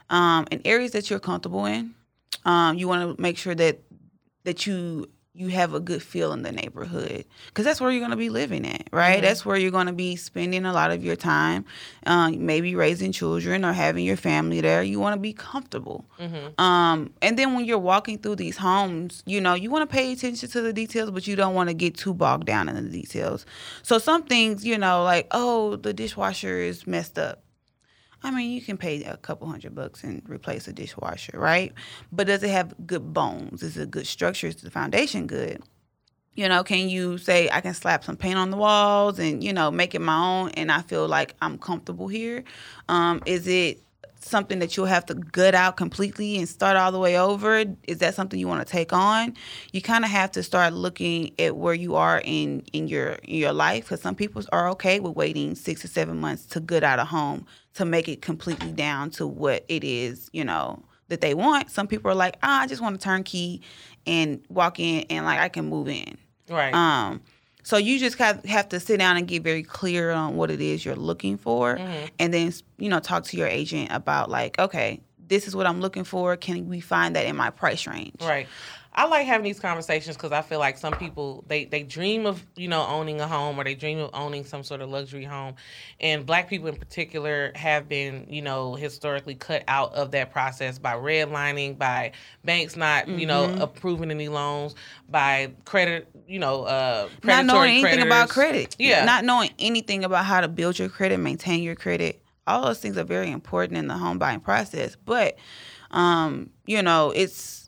um, 0.09 0.47
in 0.51 0.61
areas 0.65 0.91
that 0.91 1.09
you're 1.09 1.21
comfortable 1.21 1.65
in. 1.65 1.95
Um, 2.43 2.77
you 2.77 2.89
want 2.89 3.15
to 3.15 3.21
make 3.21 3.37
sure 3.37 3.55
that 3.55 3.79
that 4.43 4.67
you 4.67 5.07
you 5.35 5.47
have 5.47 5.73
a 5.73 5.79
good 5.79 6.03
feel 6.03 6.31
in 6.31 6.43
the 6.43 6.51
neighborhood 6.51 7.25
because 7.47 7.65
that's 7.65 7.81
where 7.81 7.89
you're 7.89 7.99
going 7.99 8.11
to 8.11 8.17
be 8.17 8.29
living 8.29 8.67
at 8.67 8.87
right? 8.91 9.15
Mm-hmm. 9.15 9.21
that's 9.23 9.45
where 9.45 9.57
you're 9.57 9.71
going 9.71 9.87
to 9.87 9.93
be 9.93 10.15
spending 10.15 10.65
a 10.65 10.73
lot 10.73 10.91
of 10.91 11.03
your 11.03 11.15
time 11.15 11.65
uh, 12.05 12.29
maybe 12.31 12.75
raising 12.75 13.11
children 13.11 13.65
or 13.65 13.73
having 13.73 14.05
your 14.05 14.17
family 14.17 14.61
there. 14.61 14.83
You 14.83 14.99
want 14.99 15.15
to 15.15 15.19
be 15.19 15.33
comfortable. 15.33 16.05
Mm-hmm. 16.19 16.61
um, 16.61 17.11
and 17.21 17.37
then 17.37 17.55
when 17.55 17.65
you're 17.65 17.79
walking 17.79 18.19
through 18.19 18.35
these 18.35 18.57
homes 18.57 19.23
you 19.25 19.41
know 19.41 19.53
you 19.53 19.69
want 19.71 19.89
to 19.89 19.93
pay 19.93 20.11
attention 20.11 20.49
to 20.49 20.61
the 20.61 20.73
details 20.73 21.11
but 21.11 21.25
you 21.27 21.35
don't 21.35 21.55
want 21.55 21.69
to 21.69 21.73
get 21.73 21.95
too 21.95 22.13
bogged 22.13 22.45
down 22.45 22.69
in 22.69 22.75
the 22.75 22.89
details. 22.89 23.45
So 23.81 23.97
some 23.97 24.23
things 24.23 24.65
you 24.65 24.77
know 24.77 25.03
like 25.03 25.27
oh 25.31 25.75
the 25.77 25.93
dishwasher 25.93 26.57
is 26.57 26.85
messed 26.85 27.17
up 27.17 27.42
I 28.23 28.31
mean, 28.31 28.51
you 28.51 28.61
can 28.61 28.77
pay 28.77 29.03
a 29.03 29.17
couple 29.17 29.47
hundred 29.47 29.75
bucks 29.75 30.03
and 30.03 30.21
replace 30.27 30.67
a 30.67 30.73
dishwasher, 30.73 31.37
right? 31.37 31.73
But 32.11 32.27
does 32.27 32.41
it 32.41 32.51
have 32.51 32.73
good 32.87 33.13
bones? 33.13 33.61
Is 33.61 33.77
it 33.77 33.91
good 33.91 34.07
structure? 34.07 34.47
Is 34.47 34.55
the 34.55 34.71
foundation 34.71 35.27
good? 35.27 35.61
You 36.35 36.49
know, 36.49 36.63
can 36.63 36.89
you 36.89 37.17
say 37.17 37.49
I 37.51 37.61
can 37.61 37.73
slap 37.73 38.03
some 38.03 38.17
paint 38.17 38.37
on 38.37 38.49
the 38.49 38.57
walls 38.57 39.19
and 39.19 39.43
you 39.43 39.53
know 39.53 39.69
make 39.69 39.93
it 39.93 39.99
my 39.99 40.17
own, 40.17 40.49
and 40.51 40.71
I 40.71 40.81
feel 40.81 41.07
like 41.07 41.35
I'm 41.41 41.57
comfortable 41.57 42.07
here? 42.07 42.43
Um, 42.89 43.21
is 43.25 43.47
it 43.47 43.83
something 44.23 44.59
that 44.59 44.75
you'll 44.75 44.85
have 44.85 45.05
to 45.07 45.13
gut 45.13 45.55
out 45.55 45.77
completely 45.77 46.37
and 46.37 46.47
start 46.47 46.77
all 46.77 46.91
the 46.91 46.99
way 46.99 47.19
over? 47.19 47.63
Is 47.87 47.99
that 47.99 48.15
something 48.15 48.39
you 48.39 48.47
want 48.47 48.65
to 48.65 48.71
take 48.71 48.93
on? 48.93 49.35
You 49.71 49.81
kind 49.81 50.03
of 50.03 50.11
have 50.11 50.31
to 50.31 50.43
start 50.43 50.73
looking 50.73 51.33
at 51.39 51.55
where 51.55 51.73
you 51.73 51.95
are 51.95 52.21
in 52.23 52.63
in 52.73 52.87
your 52.87 53.13
in 53.23 53.35
your 53.35 53.53
life 53.53 53.85
because 53.85 54.01
some 54.01 54.15
people 54.15 54.43
are 54.51 54.69
okay 54.69 54.99
with 54.99 55.15
waiting 55.15 55.55
six 55.55 55.83
or 55.83 55.87
seven 55.87 56.19
months 56.19 56.45
to 56.47 56.59
gut 56.59 56.83
out 56.83 56.99
a 56.99 57.05
home 57.05 57.45
to 57.75 57.85
make 57.85 58.07
it 58.07 58.21
completely 58.21 58.71
down 58.71 59.09
to 59.11 59.25
what 59.27 59.65
it 59.67 59.83
is, 59.83 60.29
you 60.33 60.43
know, 60.43 60.83
that 61.09 61.21
they 61.21 61.33
want. 61.33 61.69
Some 61.69 61.87
people 61.87 62.09
are 62.11 62.15
like, 62.15 62.37
ah, 62.43 62.61
I 62.61 62.67
just 62.67 62.81
want 62.81 62.95
a 62.95 62.99
turnkey 62.99 63.61
and 64.05 64.43
walk 64.49 64.79
in 64.79 65.05
and 65.09 65.25
like 65.25 65.39
I 65.39 65.49
can 65.49 65.69
move 65.69 65.87
in. 65.87 66.17
Right. 66.49 66.73
Um. 66.73 67.21
So 67.63 67.77
you 67.77 67.97
just 67.97 68.17
have, 68.17 68.43
have 68.45 68.69
to 68.69 68.79
sit 68.79 68.97
down 68.97 69.17
and 69.17 69.27
get 69.27 69.41
very 69.41 69.63
clear 69.63 70.11
on 70.11 70.35
what 70.35 70.51
it 70.51 70.61
is 70.61 70.83
you're 70.83 70.95
looking 70.95 71.37
for, 71.37 71.77
mm-hmm. 71.77 72.05
and 72.19 72.33
then 72.33 72.53
you 72.77 72.89
know 72.89 72.99
talk 72.99 73.23
to 73.25 73.37
your 73.37 73.47
agent 73.47 73.89
about 73.91 74.29
like, 74.29 74.59
okay, 74.59 75.01
this 75.27 75.47
is 75.47 75.55
what 75.55 75.65
I'm 75.65 75.79
looking 75.79 76.03
for. 76.03 76.35
Can 76.35 76.67
we 76.67 76.79
find 76.79 77.15
that 77.15 77.25
in 77.25 77.35
my 77.35 77.49
price 77.49 77.87
range? 77.87 78.21
Right. 78.21 78.47
I 78.95 79.05
like 79.07 79.25
having 79.25 79.43
these 79.43 79.59
conversations 79.59 80.15
because 80.15 80.31
I 80.31 80.41
feel 80.41 80.59
like 80.59 80.77
some 80.77 80.93
people 80.93 81.43
they 81.47 81.65
they 81.65 81.81
dream 81.83 82.25
of 82.25 82.45
you 82.55 82.67
know 82.67 82.85
owning 82.85 83.19
a 83.21 83.27
home 83.27 83.59
or 83.59 83.63
they 83.63 83.73
dream 83.73 83.97
of 83.99 84.11
owning 84.13 84.45
some 84.45 84.63
sort 84.63 84.81
of 84.81 84.89
luxury 84.89 85.23
home, 85.23 85.55
and 85.99 86.25
Black 86.25 86.47
people 86.47 86.67
in 86.67 86.75
particular 86.75 87.51
have 87.55 87.89
been 87.89 88.27
you 88.29 88.41
know 88.41 88.75
historically 88.75 89.35
cut 89.35 89.63
out 89.67 89.93
of 89.93 90.11
that 90.11 90.31
process 90.31 90.77
by 90.77 90.93
redlining, 90.93 91.77
by 91.77 92.11
banks 92.43 92.75
not 92.75 93.05
mm-hmm. 93.05 93.19
you 93.19 93.25
know 93.25 93.47
mm-hmm. 93.47 93.61
approving 93.61 94.11
any 94.11 94.29
loans, 94.29 94.75
by 95.09 95.51
credit 95.65 96.07
you 96.27 96.39
know 96.39 96.63
uh, 96.63 97.09
not 97.23 97.45
knowing 97.45 97.71
anything 97.71 97.83
creditors. 97.83 98.05
about 98.05 98.29
credit, 98.29 98.75
yeah, 98.77 99.05
not 99.05 99.25
knowing 99.25 99.49
anything 99.57 100.03
about 100.03 100.25
how 100.25 100.39
to 100.39 100.47
build 100.47 100.77
your 100.77 100.89
credit, 100.89 101.17
maintain 101.17 101.63
your 101.63 101.75
credit. 101.75 102.21
All 102.45 102.63
those 102.63 102.79
things 102.79 102.97
are 102.97 103.05
very 103.05 103.31
important 103.31 103.77
in 103.77 103.87
the 103.87 103.97
home 103.97 104.19
buying 104.19 104.41
process, 104.41 104.95
but 105.03 105.37
um, 105.89 106.51
you 106.67 106.83
know 106.83 107.09
it's 107.09 107.62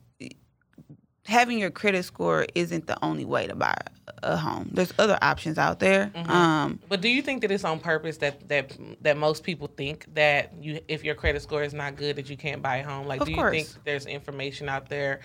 having 1.25 1.57
your 1.59 1.71
credit 1.71 2.03
score 2.05 2.45
isn't 2.55 2.87
the 2.87 3.03
only 3.03 3.25
way 3.25 3.47
to 3.47 3.55
buy 3.55 3.75
a 4.23 4.37
home. 4.37 4.69
There's 4.71 4.93
other 4.99 5.17
options 5.21 5.57
out 5.57 5.79
there. 5.79 6.11
Mm-hmm. 6.15 6.31
Um, 6.31 6.79
But 6.87 7.01
do 7.01 7.09
you 7.09 7.21
think 7.21 7.41
that 7.41 7.51
it's 7.51 7.63
on 7.63 7.79
purpose 7.79 8.17
that 8.17 8.47
that 8.47 8.77
that 9.01 9.17
most 9.17 9.43
people 9.43 9.67
think 9.67 10.05
that 10.13 10.53
you 10.59 10.79
if 10.87 11.03
your 11.03 11.15
credit 11.15 11.41
score 11.41 11.63
is 11.63 11.73
not 11.73 11.95
good 11.95 12.15
that 12.15 12.29
you 12.29 12.37
can't 12.37 12.61
buy 12.61 12.77
a 12.77 12.83
home? 12.83 13.07
Like, 13.07 13.23
do 13.23 13.31
you 13.31 13.37
course. 13.37 13.51
think 13.51 13.83
there's 13.83 14.05
information 14.05 14.69
out 14.69 14.89
there 14.89 15.21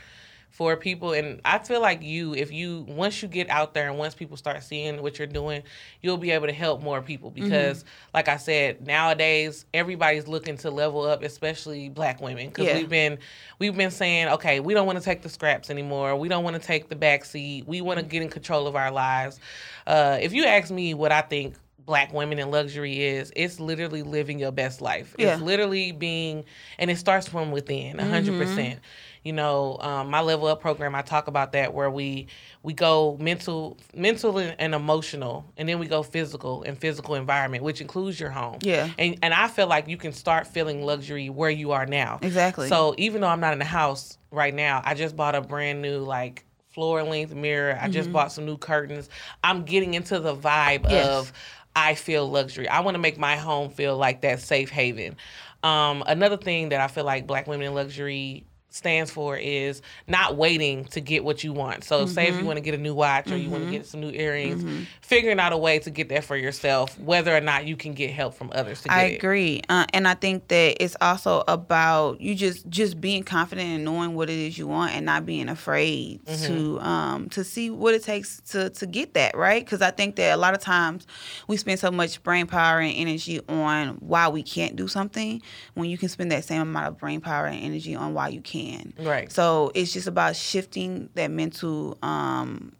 for 0.50 0.76
people? 0.76 1.12
And 1.12 1.40
I 1.44 1.58
feel 1.58 1.80
like 1.80 2.02
you, 2.02 2.34
if 2.34 2.52
you 2.52 2.84
once 2.88 3.22
you 3.22 3.28
get 3.28 3.48
out 3.48 3.72
there 3.74 3.88
and 3.88 3.98
once 3.98 4.14
people 4.14 4.36
start 4.36 4.62
seeing 4.62 5.00
what 5.02 5.18
you're 5.18 5.26
doing, 5.26 5.62
you'll 6.02 6.16
be 6.18 6.30
able 6.32 6.46
to 6.48 6.52
help 6.52 6.82
more 6.82 7.00
people 7.02 7.30
Mm-hmm. 7.30 7.44
because, 7.44 7.84
like 8.12 8.28
I 8.28 8.36
said, 8.36 8.86
nowadays 8.86 9.64
everybody's 9.72 10.26
looking 10.28 10.56
to 10.58 10.70
level 10.70 11.02
up, 11.02 11.22
especially 11.22 11.88
Black 11.88 12.20
women, 12.20 12.48
because 12.48 12.66
Yeah. 12.66 12.76
we've 12.76 12.88
been 12.88 13.18
we've 13.58 13.76
been 13.76 13.90
saying, 13.90 14.28
okay, 14.28 14.60
we 14.60 14.74
don't 14.74 14.86
want 14.86 14.98
to 14.98 15.04
take 15.04 15.22
the 15.22 15.28
scraps 15.28 15.70
anymore. 15.70 16.16
We 16.16 16.28
don't 16.28 16.44
want 16.44 16.56
to 16.56 16.62
take 16.62 16.88
the 16.88 16.96
back 16.96 17.24
seat. 17.24 17.66
We 17.66 17.80
want 17.80 17.98
to 18.00 18.04
get 18.04 18.22
in 18.22 18.28
control 18.28 18.66
of 18.66 18.76
our 18.76 18.90
lives. 18.90 19.38
Uh, 19.86 20.18
if 20.20 20.32
you 20.32 20.44
ask 20.44 20.70
me 20.70 20.94
what 20.94 21.12
I 21.12 21.20
think 21.22 21.54
black 21.86 22.12
women 22.12 22.38
in 22.38 22.50
luxury 22.50 23.02
is, 23.02 23.32
it's 23.34 23.58
literally 23.58 24.02
living 24.02 24.38
your 24.38 24.52
best 24.52 24.80
life. 24.80 25.14
Yeah. 25.18 25.32
It's 25.34 25.42
literally 25.42 25.90
being, 25.92 26.44
and 26.78 26.90
it 26.90 26.98
starts 26.98 27.26
from 27.26 27.50
within, 27.50 27.96
100%. 27.96 28.38
percent 28.38 28.78
You 29.22 29.34
know, 29.34 29.76
um, 29.80 30.08
my 30.08 30.22
level 30.22 30.46
up 30.46 30.60
program, 30.62 30.94
I 30.94 31.02
talk 31.02 31.26
about 31.26 31.52
that 31.52 31.74
where 31.74 31.90
we 31.90 32.26
we 32.62 32.72
go 32.72 33.18
mental, 33.20 33.76
mental 33.94 34.38
and, 34.38 34.74
emotional, 34.74 35.44
and 35.58 35.68
then 35.68 35.78
we 35.78 35.86
go 35.86 36.02
physical 36.02 36.62
and 36.62 36.78
physical 36.78 37.14
environment, 37.14 37.62
which 37.62 37.80
includes 37.82 38.18
your 38.18 38.30
home. 38.30 38.58
Yeah. 38.62 38.88
And 38.98 39.18
and 39.22 39.34
I 39.34 39.48
feel 39.48 39.66
like 39.66 39.88
you 39.88 39.98
can 39.98 40.12
start 40.12 40.46
feeling 40.46 40.82
luxury 40.82 41.28
where 41.28 41.50
you 41.50 41.72
are 41.72 41.84
now. 41.84 42.18
Exactly. 42.22 42.68
So 42.68 42.94
even 42.96 43.20
though 43.20 43.26
I'm 43.28 43.40
not 43.40 43.52
in 43.52 43.58
the 43.58 43.64
house 43.66 44.16
right 44.30 44.54
now, 44.54 44.80
I 44.84 44.94
just 44.94 45.16
bought 45.16 45.34
a 45.34 45.42
brand 45.42 45.82
new 45.82 45.98
like 45.98 46.44
floor 46.70 47.02
length 47.02 47.34
mirror. 47.34 47.72
I 47.78 47.84
Mm-hmm. 47.84 47.92
just 47.92 48.12
bought 48.12 48.32
some 48.32 48.46
new 48.46 48.56
curtains. 48.56 49.10
I'm 49.44 49.64
getting 49.64 49.92
into 49.94 50.18
the 50.18 50.34
vibe 50.34 50.88
Yes. 50.88 51.06
of 51.08 51.32
I 51.76 51.94
feel 51.94 52.28
luxury. 52.30 52.68
I 52.68 52.80
want 52.80 52.94
to 52.94 52.98
make 53.00 53.18
my 53.18 53.36
home 53.36 53.68
feel 53.70 53.96
like 53.98 54.22
that 54.22 54.40
safe 54.40 54.70
haven. 54.70 55.16
Um, 55.62 56.02
another 56.06 56.36
thing 56.38 56.70
that 56.70 56.80
I 56.80 56.86
feel 56.88 57.04
like 57.04 57.26
Black 57.26 57.46
women 57.46 57.66
in 57.66 57.74
luxury 57.74 58.44
stands 58.70 59.10
for 59.10 59.36
is 59.36 59.82
not 60.06 60.36
waiting 60.36 60.84
to 60.86 61.00
get 61.00 61.24
what 61.24 61.42
you 61.44 61.52
want. 61.52 61.84
So 61.84 62.06
say 62.06 62.26
Mm-hmm. 62.26 62.34
if 62.34 62.40
you 62.40 62.46
want 62.46 62.56
to 62.58 62.60
get 62.62 62.74
a 62.74 62.78
new 62.78 62.94
watch 62.94 63.30
or 63.32 63.36
you 63.36 63.50
want 63.50 63.64
to 63.64 63.70
get 63.70 63.84
some 63.86 64.00
new 64.00 64.10
earrings, 64.10 64.64
figuring 65.02 65.40
out 65.40 65.52
a 65.52 65.56
way 65.56 65.78
to 65.80 65.90
get 65.90 66.08
that 66.10 66.24
for 66.24 66.36
yourself, 66.36 66.98
whether 66.98 67.36
or 67.36 67.40
not 67.40 67.66
you 67.66 67.76
can 67.76 67.94
get 67.94 68.10
help 68.10 68.34
from 68.34 68.50
others 68.54 68.82
to 68.82 68.88
get 68.88 68.94
I 68.96 69.02
agree, 69.04 69.62
uh, 69.68 69.86
and 69.92 70.06
I 70.06 70.14
think 70.14 70.48
that 70.48 70.76
it's 70.80 70.96
also 71.00 71.42
about 71.48 72.20
you 72.20 72.34
just 72.34 72.68
just 72.68 73.00
being 73.00 73.24
confident 73.24 73.68
and 73.68 73.84
knowing 73.84 74.14
what 74.14 74.30
it 74.30 74.38
is 74.38 74.56
you 74.56 74.66
want, 74.68 74.92
and 74.94 75.04
not 75.04 75.26
being 75.26 75.48
afraid 75.48 76.20
Mm-hmm. 76.26 76.46
to 76.46 76.80
um 76.80 77.28
to 77.30 77.42
see 77.44 77.70
what 77.70 77.94
it 77.94 78.02
takes 78.04 78.40
to 78.50 78.70
to 78.70 78.86
get 78.86 79.14
that 79.14 79.36
right. 79.36 79.64
Because 79.64 79.82
I 79.82 79.90
think 79.90 80.16
that 80.16 80.32
a 80.34 80.36
lot 80.36 80.54
of 80.54 80.60
times 80.60 81.06
we 81.48 81.56
spend 81.56 81.78
so 81.80 81.90
much 81.90 82.22
brain 82.22 82.46
power 82.46 82.78
and 82.80 82.94
energy 82.96 83.40
on 83.48 83.96
why 84.00 84.28
we 84.28 84.42
can't 84.42 84.76
do 84.76 84.86
something 84.88 85.42
when 85.74 85.90
you 85.90 85.98
can 85.98 86.08
spend 86.08 86.30
that 86.32 86.44
same 86.44 86.62
amount 86.62 86.86
of 86.88 86.98
brain 86.98 87.20
power 87.20 87.46
and 87.46 87.60
energy 87.64 87.94
on 87.96 88.14
why 88.14 88.28
you 88.28 88.40
can. 88.40 88.59
Right. 88.98 89.30
So 89.30 89.70
it's 89.74 89.92
just 89.92 90.06
about 90.06 90.36
shifting 90.36 91.10
that 91.14 91.30
mental 91.30 91.98
um, 92.02 92.72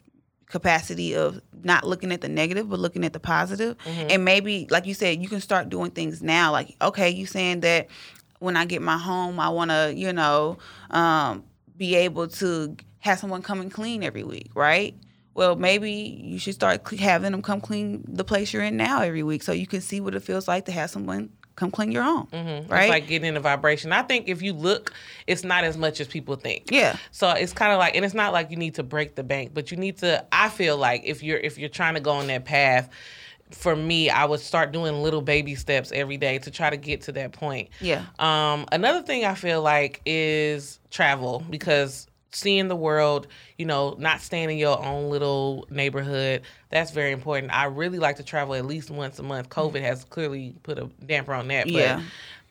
capacity 0.46 1.14
of 1.14 1.40
not 1.62 1.87
looking 1.87 2.12
at 2.12 2.20
the 2.20 2.28
negative 2.28 2.68
but 2.68 2.78
looking 2.78 3.04
at 3.04 3.12
the 3.12 3.20
positive. 3.20 3.76
and 3.87 4.25
maybe 4.25 4.66
like 4.70 4.84
you 4.87 4.94
said 4.94 5.22
you 5.22 5.28
can 5.28 5.40
start 5.40 5.68
doing 5.68 5.90
things 5.90 6.22
now 6.22 6.50
like 6.52 6.75
okay 6.82 7.08
you 7.08 7.25
saying 7.25 7.60
that 7.60 7.87
when 8.40 8.56
i 8.56 8.64
get 8.64 8.82
my 8.82 8.99
home 8.99 9.38
i 9.38 9.49
want 9.49 9.70
to 9.70 9.92
you 9.94 10.12
know 10.12 10.58
um, 10.90 11.44
be 11.76 11.94
able 11.94 12.26
to 12.26 12.76
have 12.99 13.18
someone 13.18 13.42
come 13.42 13.60
and 13.60 13.72
clean 13.72 14.02
every 14.02 14.25
week 14.25 14.50
right 14.54 14.94
well 15.34 15.54
maybe 15.54 15.92
you 15.92 16.38
should 16.38 16.54
start 16.54 16.87
having 16.99 17.30
them 17.30 17.42
come 17.42 17.60
clean 17.60 18.04
the 18.08 18.25
place 18.25 18.52
you're 18.52 18.64
in 18.64 18.76
now 18.76 19.02
every 19.02 19.22
week 19.22 19.42
so 19.44 19.52
you 19.52 19.66
can 19.66 19.80
see 19.80 20.00
what 20.00 20.14
it 20.16 20.20
feels 20.20 20.49
like 20.49 20.64
to 20.64 20.72
have 20.72 20.90
someone 20.90 21.30
come 21.61 21.71
clean 21.71 21.93
your 21.93 22.02
home 22.02 22.26
right 22.33 22.83
It's 22.85 22.90
like 22.90 23.07
getting 23.07 23.29
in 23.29 23.37
a 23.37 23.40
vibration. 23.40 23.93
I 23.93 24.02
think 24.02 24.29
if 24.29 24.43
you 24.43 24.52
look, 24.52 24.93
it's 25.26 25.45
not 25.45 25.62
as 25.62 25.76
much 25.76 26.00
as 26.00 26.09
people 26.09 26.35
think. 26.37 26.71
yeah 26.73 26.97
So 27.12 27.31
it's 27.31 27.52
kind 27.52 27.73
of 27.73 27.79
like, 27.79 27.95
and 27.95 28.05
it's 28.05 28.14
not 28.14 28.33
like 28.33 28.50
you 28.50 28.57
need 28.57 28.75
to 28.76 28.83
break 28.83 29.14
the 29.14 29.23
bank, 29.23 29.52
but 29.55 29.71
you 29.71 29.76
need 29.76 29.99
to. 29.99 30.25
I 30.33 30.49
feel 30.49 30.76
like 30.76 31.02
if 31.05 31.23
you're 31.23 31.38
if 31.38 31.59
you're 31.59 31.69
trying 31.69 31.95
to 31.95 32.00
go 32.00 32.12
on 32.12 32.26
that 32.29 32.45
path, 32.45 32.88
for 33.50 33.75
me, 33.76 34.09
I 34.11 34.25
would 34.25 34.40
start 34.40 34.73
doing 34.73 35.02
little 35.02 35.23
baby 35.23 35.55
steps 35.55 35.90
every 35.93 36.17
day 36.17 36.38
to 36.38 36.50
try 36.50 36.71
to 36.71 36.76
get 36.76 37.02
to 37.02 37.12
that 37.12 37.33
point. 37.33 37.69
yeah 37.81 38.05
Um, 38.19 38.67
another 38.73 39.02
thing 39.02 39.25
I 39.25 39.35
feel 39.35 39.61
like 39.61 40.00
is 40.07 40.79
travel 40.90 41.45
because 41.50 42.07
seeing 42.32 42.68
the 42.68 42.76
world, 42.76 43.26
you 43.58 43.66
know, 43.66 43.96
not 43.99 44.20
staying 44.20 44.50
in 44.50 44.58
your 44.58 44.82
own 44.84 45.10
little 45.10 45.66
neighborhood, 45.70 46.42
that's 46.70 46.90
very 46.92 47.12
important. 47.12 47.52
I 47.52 47.64
really 47.64 47.99
like 47.99 48.16
to 48.16 48.22
travel 48.22 48.54
at 48.54 48.64
least 48.64 48.90
once 48.90 49.18
a 49.18 49.22
month. 49.22 49.49
COVID 49.49 49.80
has 49.82 50.04
clearly 50.04 50.54
put 50.62 50.78
a 50.78 50.88
damper 51.04 51.34
on 51.34 51.49
that. 51.49 51.64
But 51.66 51.72
Yeah. 51.72 52.02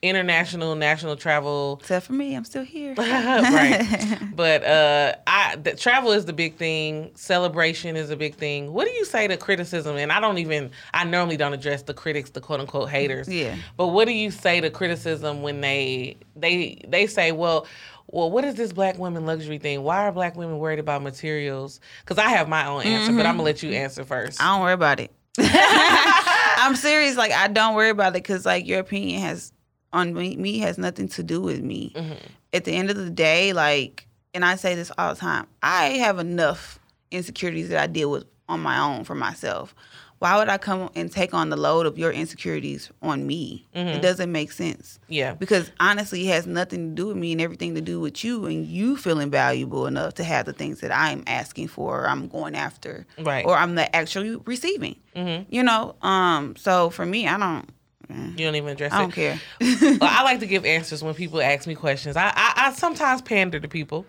international, 0.02 0.74
national 0.76 1.14
travel, 1.16 1.78
except 1.80 2.06
for 2.06 2.14
me 2.14 2.34
i'm 2.34 2.44
still 2.44 2.62
here 2.64 2.94
right. 2.98 4.18
But 4.34 4.64
uh, 4.64 5.14
I 5.26 5.56
the, 5.56 5.74
travel 5.74 6.12
is 6.12 6.24
the 6.24 6.32
big 6.32 6.56
thing. 6.56 7.10
Celebration 7.14 7.96
is 7.96 8.10
a 8.10 8.16
big 8.16 8.34
thing. 8.36 8.72
What 8.72 8.86
do 8.86 8.92
you 8.92 9.04
say 9.04 9.28
to 9.28 9.36
criticism? 9.36 9.96
And 9.96 10.10
I 10.10 10.18
don't 10.20 10.38
even. 10.38 10.70
I 10.94 11.04
normally 11.04 11.36
don't 11.36 11.52
address 11.52 11.82
the 11.82 11.92
critics, 11.92 12.30
the 12.30 12.40
quote 12.40 12.60
unquote 12.60 12.88
haters. 12.88 13.28
Yeah. 13.28 13.56
But 13.76 13.88
what 13.88 14.06
do 14.06 14.12
you 14.12 14.30
say 14.30 14.60
to 14.62 14.70
criticism 14.70 15.42
when 15.42 15.60
they 15.60 16.16
they 16.36 16.82
they 16.88 17.06
say, 17.06 17.32
well. 17.32 17.66
Well, 18.12 18.30
what 18.30 18.44
is 18.44 18.56
this 18.56 18.72
black 18.72 18.98
women 18.98 19.24
luxury 19.24 19.58
thing? 19.58 19.82
Why 19.82 20.06
are 20.06 20.12
black 20.12 20.36
women 20.36 20.58
worried 20.58 20.78
about 20.78 21.02
materials? 21.02 21.80
Because 22.04 22.18
I 22.18 22.30
have 22.30 22.48
my 22.48 22.66
own 22.66 22.82
answer, 22.82 23.12
but 23.12 23.24
I'm 23.24 23.34
gonna 23.34 23.44
let 23.44 23.62
you 23.62 23.70
mm-hmm. 23.70 23.84
answer 23.84 24.04
first. 24.04 24.42
I 24.42 24.52
don't 24.52 24.62
worry 24.62 24.72
about 24.72 25.00
it. 25.00 25.12
I'm 25.38 26.74
serious. 26.74 27.16
Like 27.16 27.32
I 27.32 27.48
don't 27.48 27.74
worry 27.74 27.90
about 27.90 28.10
it 28.10 28.22
because 28.22 28.44
like 28.44 28.66
your 28.66 28.80
opinion 28.80 29.20
has 29.22 29.52
on 29.92 30.14
me, 30.14 30.36
me 30.36 30.58
has 30.58 30.78
nothing 30.78 31.08
to 31.08 31.22
do 31.22 31.40
with 31.40 31.62
me. 31.62 31.92
Mm-hmm. 31.94 32.26
At 32.52 32.64
the 32.64 32.72
end 32.72 32.90
of 32.90 32.96
the 32.96 33.10
day, 33.10 33.52
like, 33.52 34.06
and 34.34 34.44
I 34.44 34.56
say 34.56 34.74
this 34.74 34.90
all 34.98 35.14
the 35.14 35.20
time, 35.20 35.46
I 35.62 35.90
have 35.98 36.18
enough 36.18 36.78
insecurities 37.10 37.68
that 37.68 37.80
I 37.80 37.86
deal 37.86 38.10
with 38.10 38.24
on 38.48 38.60
my 38.60 38.78
own 38.78 39.04
for 39.04 39.14
myself. 39.14 39.74
Why 40.20 40.36
would 40.36 40.50
I 40.50 40.58
come 40.58 40.90
and 40.94 41.10
take 41.10 41.32
on 41.32 41.48
the 41.48 41.56
load 41.56 41.86
of 41.86 41.96
your 41.96 42.12
insecurities 42.12 42.90
on 43.00 43.26
me? 43.26 43.66
It 43.72 43.78
mm-hmm. 43.78 44.00
doesn't 44.02 44.30
make 44.30 44.52
sense. 44.52 44.98
Yeah. 45.08 45.32
Because 45.32 45.72
honestly, 45.80 46.28
it 46.28 46.32
has 46.32 46.46
nothing 46.46 46.90
to 46.90 46.94
do 46.94 47.06
with 47.08 47.16
me 47.16 47.32
and 47.32 47.40
everything 47.40 47.74
to 47.74 47.80
do 47.80 47.98
with 48.00 48.22
you 48.22 48.44
and 48.44 48.66
you 48.66 48.98
feeling 48.98 49.30
valuable 49.30 49.86
enough 49.86 50.12
to 50.14 50.24
have 50.24 50.44
the 50.44 50.52
things 50.52 50.80
that 50.80 50.92
I'm 50.94 51.24
asking 51.26 51.68
for 51.68 52.02
or 52.02 52.06
I'm 52.06 52.28
going 52.28 52.54
after. 52.54 53.06
Right. 53.18 53.46
Or 53.46 53.56
I'm 53.56 53.76
the 53.76 53.96
actually 53.96 54.36
receiving. 54.44 54.96
Mm-hmm. 55.16 55.44
You 55.48 55.62
know? 55.62 55.96
Um, 56.02 56.54
so 56.54 56.90
for 56.90 57.06
me, 57.06 57.26
I 57.26 57.38
don't 57.38 57.70
eh, 58.10 58.32
You 58.36 58.44
don't 58.44 58.56
even 58.56 58.68
address 58.68 58.92
I 58.92 59.00
don't 59.00 59.12
care. 59.12 59.40
well, 59.58 59.98
I 60.02 60.22
like 60.24 60.40
to 60.40 60.46
give 60.46 60.66
answers 60.66 61.02
when 61.02 61.14
people 61.14 61.40
ask 61.40 61.66
me 61.66 61.74
questions. 61.74 62.16
I, 62.18 62.26
I, 62.26 62.52
I 62.56 62.72
sometimes 62.74 63.22
pander 63.22 63.58
to 63.58 63.68
people, 63.68 64.04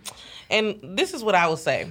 and 0.49 0.77
this 0.83 1.13
is 1.13 1.23
what 1.23 1.35
I 1.35 1.47
would 1.47 1.59
say. 1.59 1.89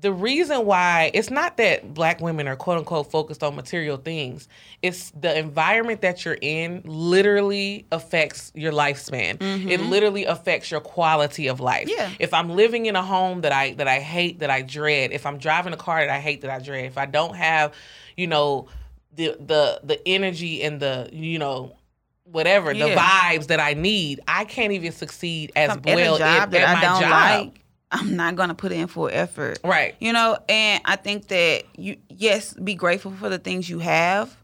The 0.00 0.12
reason 0.12 0.64
why 0.64 1.10
it's 1.12 1.30
not 1.30 1.58
that 1.58 1.92
black 1.92 2.22
women 2.22 2.48
are 2.48 2.56
quote 2.56 2.78
unquote 2.78 3.10
focused 3.10 3.42
on 3.42 3.54
material 3.54 3.98
things, 3.98 4.48
it's 4.80 5.10
the 5.10 5.38
environment 5.38 6.00
that 6.00 6.24
you're 6.24 6.38
in 6.40 6.80
literally 6.86 7.86
affects 7.92 8.50
your 8.54 8.72
lifespan. 8.72 9.34
It 9.34 9.38
mm-hmm. 9.40 9.90
literally 9.90 10.24
affects 10.24 10.70
your 10.70 10.80
quality 10.80 11.48
of 11.48 11.60
life. 11.60 11.88
Yeah. 11.88 12.10
If 12.18 12.32
I'm 12.32 12.48
living 12.48 12.86
in 12.86 12.96
a 12.96 13.02
home 13.02 13.42
that 13.42 13.52
I 13.52 13.74
that 13.74 13.88
I 13.88 14.00
hate, 14.00 14.38
that 14.38 14.48
I 14.48 14.62
dread, 14.62 15.12
if 15.12 15.26
I'm 15.26 15.36
driving 15.36 15.74
a 15.74 15.76
car 15.76 16.00
that 16.00 16.10
I 16.10 16.18
hate, 16.18 16.40
that 16.40 16.50
I 16.50 16.60
dread, 16.60 16.86
if 16.86 16.96
I 16.96 17.04
don't 17.04 17.36
have, 17.36 17.74
you 18.16 18.26
know, 18.26 18.68
the 19.14 19.36
the 19.38 19.80
the 19.84 20.08
energy 20.08 20.62
and 20.62 20.80
the 20.80 21.10
you 21.12 21.38
know 21.38 21.76
whatever 22.24 22.72
the 22.72 22.94
vibes 22.94 23.48
that 23.48 23.60
I 23.60 23.74
need, 23.74 24.20
I 24.26 24.44
can't 24.44 24.72
even 24.72 24.92
succeed 24.92 25.52
as 25.56 25.70
I'm 25.70 25.82
well 25.82 26.14
at 26.14 26.16
a 26.16 26.18
job 26.18 26.42
at, 26.42 26.50
that 26.52 26.60
at 26.62 26.68
I 26.68 26.74
my 26.74 26.80
don't 26.80 27.00
job. 27.00 27.44
like. 27.44 27.64
I'm 27.92 28.16
not 28.16 28.36
gonna 28.36 28.54
put 28.54 28.72
in 28.72 28.86
full 28.86 29.08
effort. 29.12 29.58
Right. 29.64 29.94
You 30.00 30.12
know, 30.12 30.38
and 30.48 30.80
I 30.84 30.96
think 30.96 31.28
that 31.28 31.64
you 31.76 31.96
yes, 32.08 32.54
be 32.54 32.74
grateful 32.74 33.12
for 33.12 33.28
the 33.28 33.38
things 33.38 33.68
you 33.68 33.78
have, 33.80 34.36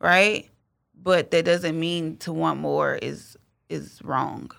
right? 0.00 0.48
But 1.00 1.30
that 1.32 1.44
doesn't 1.44 1.78
mean 1.78 2.16
to 2.18 2.32
want 2.32 2.60
more 2.60 2.94
is 2.94 3.36
is 3.68 4.00
wrong. 4.04 4.50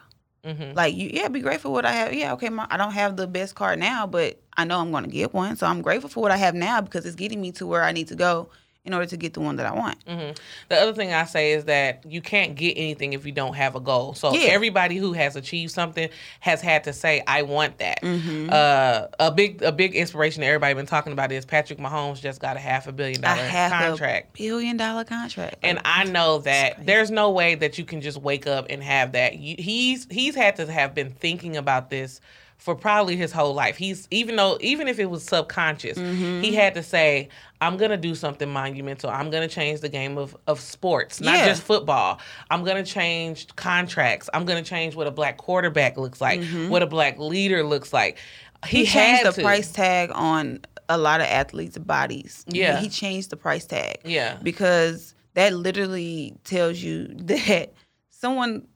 Mhm. 0.45 0.75
Like 0.75 0.93
you, 0.93 1.09
yeah, 1.13 1.29
be 1.29 1.39
grateful 1.39 1.69
for 1.69 1.73
what 1.73 1.85
I 1.85 1.93
have. 1.93 2.13
Yeah, 2.13 2.33
okay, 2.33 2.49
my, 2.49 2.67
I 2.69 2.75
don't 2.75 2.91
have 2.91 3.15
the 3.15 3.27
best 3.27 3.55
car 3.55 3.77
now, 3.77 4.05
but 4.05 4.41
I 4.57 4.65
know 4.65 4.79
I'm 4.81 4.91
going 4.91 5.05
to 5.05 5.09
get 5.09 5.33
one, 5.33 5.55
so 5.55 5.65
I'm 5.65 5.81
grateful 5.81 6.09
for 6.09 6.19
what 6.19 6.31
I 6.31 6.37
have 6.37 6.53
now 6.53 6.81
because 6.81 7.05
it's 7.05 7.15
getting 7.15 7.39
me 7.39 7.53
to 7.53 7.65
where 7.65 7.81
I 7.83 7.93
need 7.93 8.09
to 8.09 8.15
go 8.15 8.49
in 8.85 8.93
order 8.93 9.05
to 9.05 9.15
get 9.15 9.33
the 9.33 9.39
one 9.39 9.55
that 9.55 9.65
I 9.65 9.71
want. 9.73 10.03
Mhm. 10.05 10.37
The 10.67 10.75
other 10.77 10.93
thing 10.93 11.13
I 11.13 11.23
say 11.23 11.53
is 11.53 11.65
that 11.65 12.03
you 12.05 12.19
can't 12.21 12.55
get 12.55 12.73
anything 12.77 13.13
if 13.13 13.25
you 13.25 13.31
don't 13.31 13.53
have 13.53 13.75
a 13.75 13.79
goal. 13.79 14.13
So 14.13 14.33
Yeah. 14.33 14.49
everybody 14.49 14.97
who 14.97 15.13
has 15.13 15.37
achieved 15.37 15.71
something 15.71 16.09
has 16.41 16.59
had 16.59 16.83
to 16.83 16.91
say, 16.91 17.23
"I 17.25 17.43
want 17.43 17.77
that." 17.77 18.01
Mm-hmm. 18.01 18.49
Uh, 18.51 19.03
a 19.19 19.31
big 19.31 19.61
a 19.63 19.71
big 19.71 19.95
inspiration 19.95 20.43
everybody 20.43 20.73
been 20.73 20.85
talking 20.85 21.13
about 21.13 21.31
is 21.31 21.45
Patrick 21.45 21.79
Mahomes 21.79 22.19
just 22.21 22.41
got 22.41 22.57
a 22.57 22.59
half 22.59 22.85
a 22.87 22.91
billion 22.91 23.23
A 23.23 23.27
half 23.27 23.71
contract. 23.71 24.37
a 24.37 24.43
billion 24.43 24.75
dollar 24.75 25.05
contract, 25.05 25.55
And 25.63 25.79
I 25.85 26.03
know 26.03 26.39
that 26.39 26.85
there's 26.85 27.09
no 27.09 27.31
way 27.31 27.55
that 27.55 27.77
you 27.77 27.85
can 27.85 28.01
just 28.01 28.17
wake 28.17 28.47
up 28.47 28.65
and 28.69 28.83
have 28.83 29.13
that. 29.13 29.37
You, 29.37 29.55
he's 29.59 30.07
he's 30.11 30.35
had 30.35 30.57
to 30.57 30.69
have 30.69 30.93
been 30.93 31.11
thinking 31.11 31.55
about 31.55 31.89
this 31.89 32.19
for 32.57 32.75
probably 32.75 33.15
his 33.17 33.31
whole 33.31 33.53
life. 33.53 33.75
He's 33.77 34.07
even 34.11 34.35
though 34.37 34.57
even 34.61 34.87
if 34.87 34.99
it 34.99 35.09
was 35.09 35.23
subconscious, 35.23 35.97
Mm-hmm. 35.97 36.41
he 36.41 36.53
had 36.55 36.73
to 36.75 36.83
say, 36.83 37.29
"I'm 37.61 37.77
gonna 37.77 37.97
do 37.97 38.15
something 38.15 38.49
monumental. 38.49 39.09
I'm 39.09 39.29
gonna 39.29 39.47
change 39.47 39.81
the 39.81 39.89
game 39.89 40.17
of 40.17 40.35
of 40.47 40.59
sports, 40.59 41.19
not 41.21 41.35
Yeah. 41.39 41.45
just 41.47 41.63
football. 41.63 42.19
I'm 42.49 42.63
gonna 42.63 42.83
change 42.85 43.47
contracts. 43.55 44.29
I'm 44.33 44.45
gonna 44.45 44.61
change 44.63 44.95
what 44.95 45.07
a 45.07 45.11
black 45.11 45.37
quarterback 45.37 45.97
looks 45.97 46.21
like, 46.21 46.41
what 46.69 46.81
a 46.83 46.87
black 46.87 47.19
leader 47.19 47.63
looks 47.63 47.91
like." 47.93 48.17
Mm-hmm. 48.17 48.69
he, 48.69 48.85
He, 48.85 48.91
changed 48.91 49.25
the 49.25 49.31
to. 49.33 49.41
price 49.41 49.71
tag 49.71 50.09
on 50.13 50.59
a 50.89 50.97
lot 50.97 51.19
of 51.21 51.27
athletes' 51.27 51.77
bodies. 51.77 52.45
Yeah. 52.47 52.79
he 52.79 52.87
changed 52.89 53.29
the 53.29 53.37
price 53.37 53.65
tag. 53.65 53.97
Yeah. 54.05 54.37
because 54.43 55.15
that 55.33 55.51
literally 55.53 56.35
tells 56.45 56.77
you 56.79 57.07
that 57.25 57.73
someone 58.09 58.67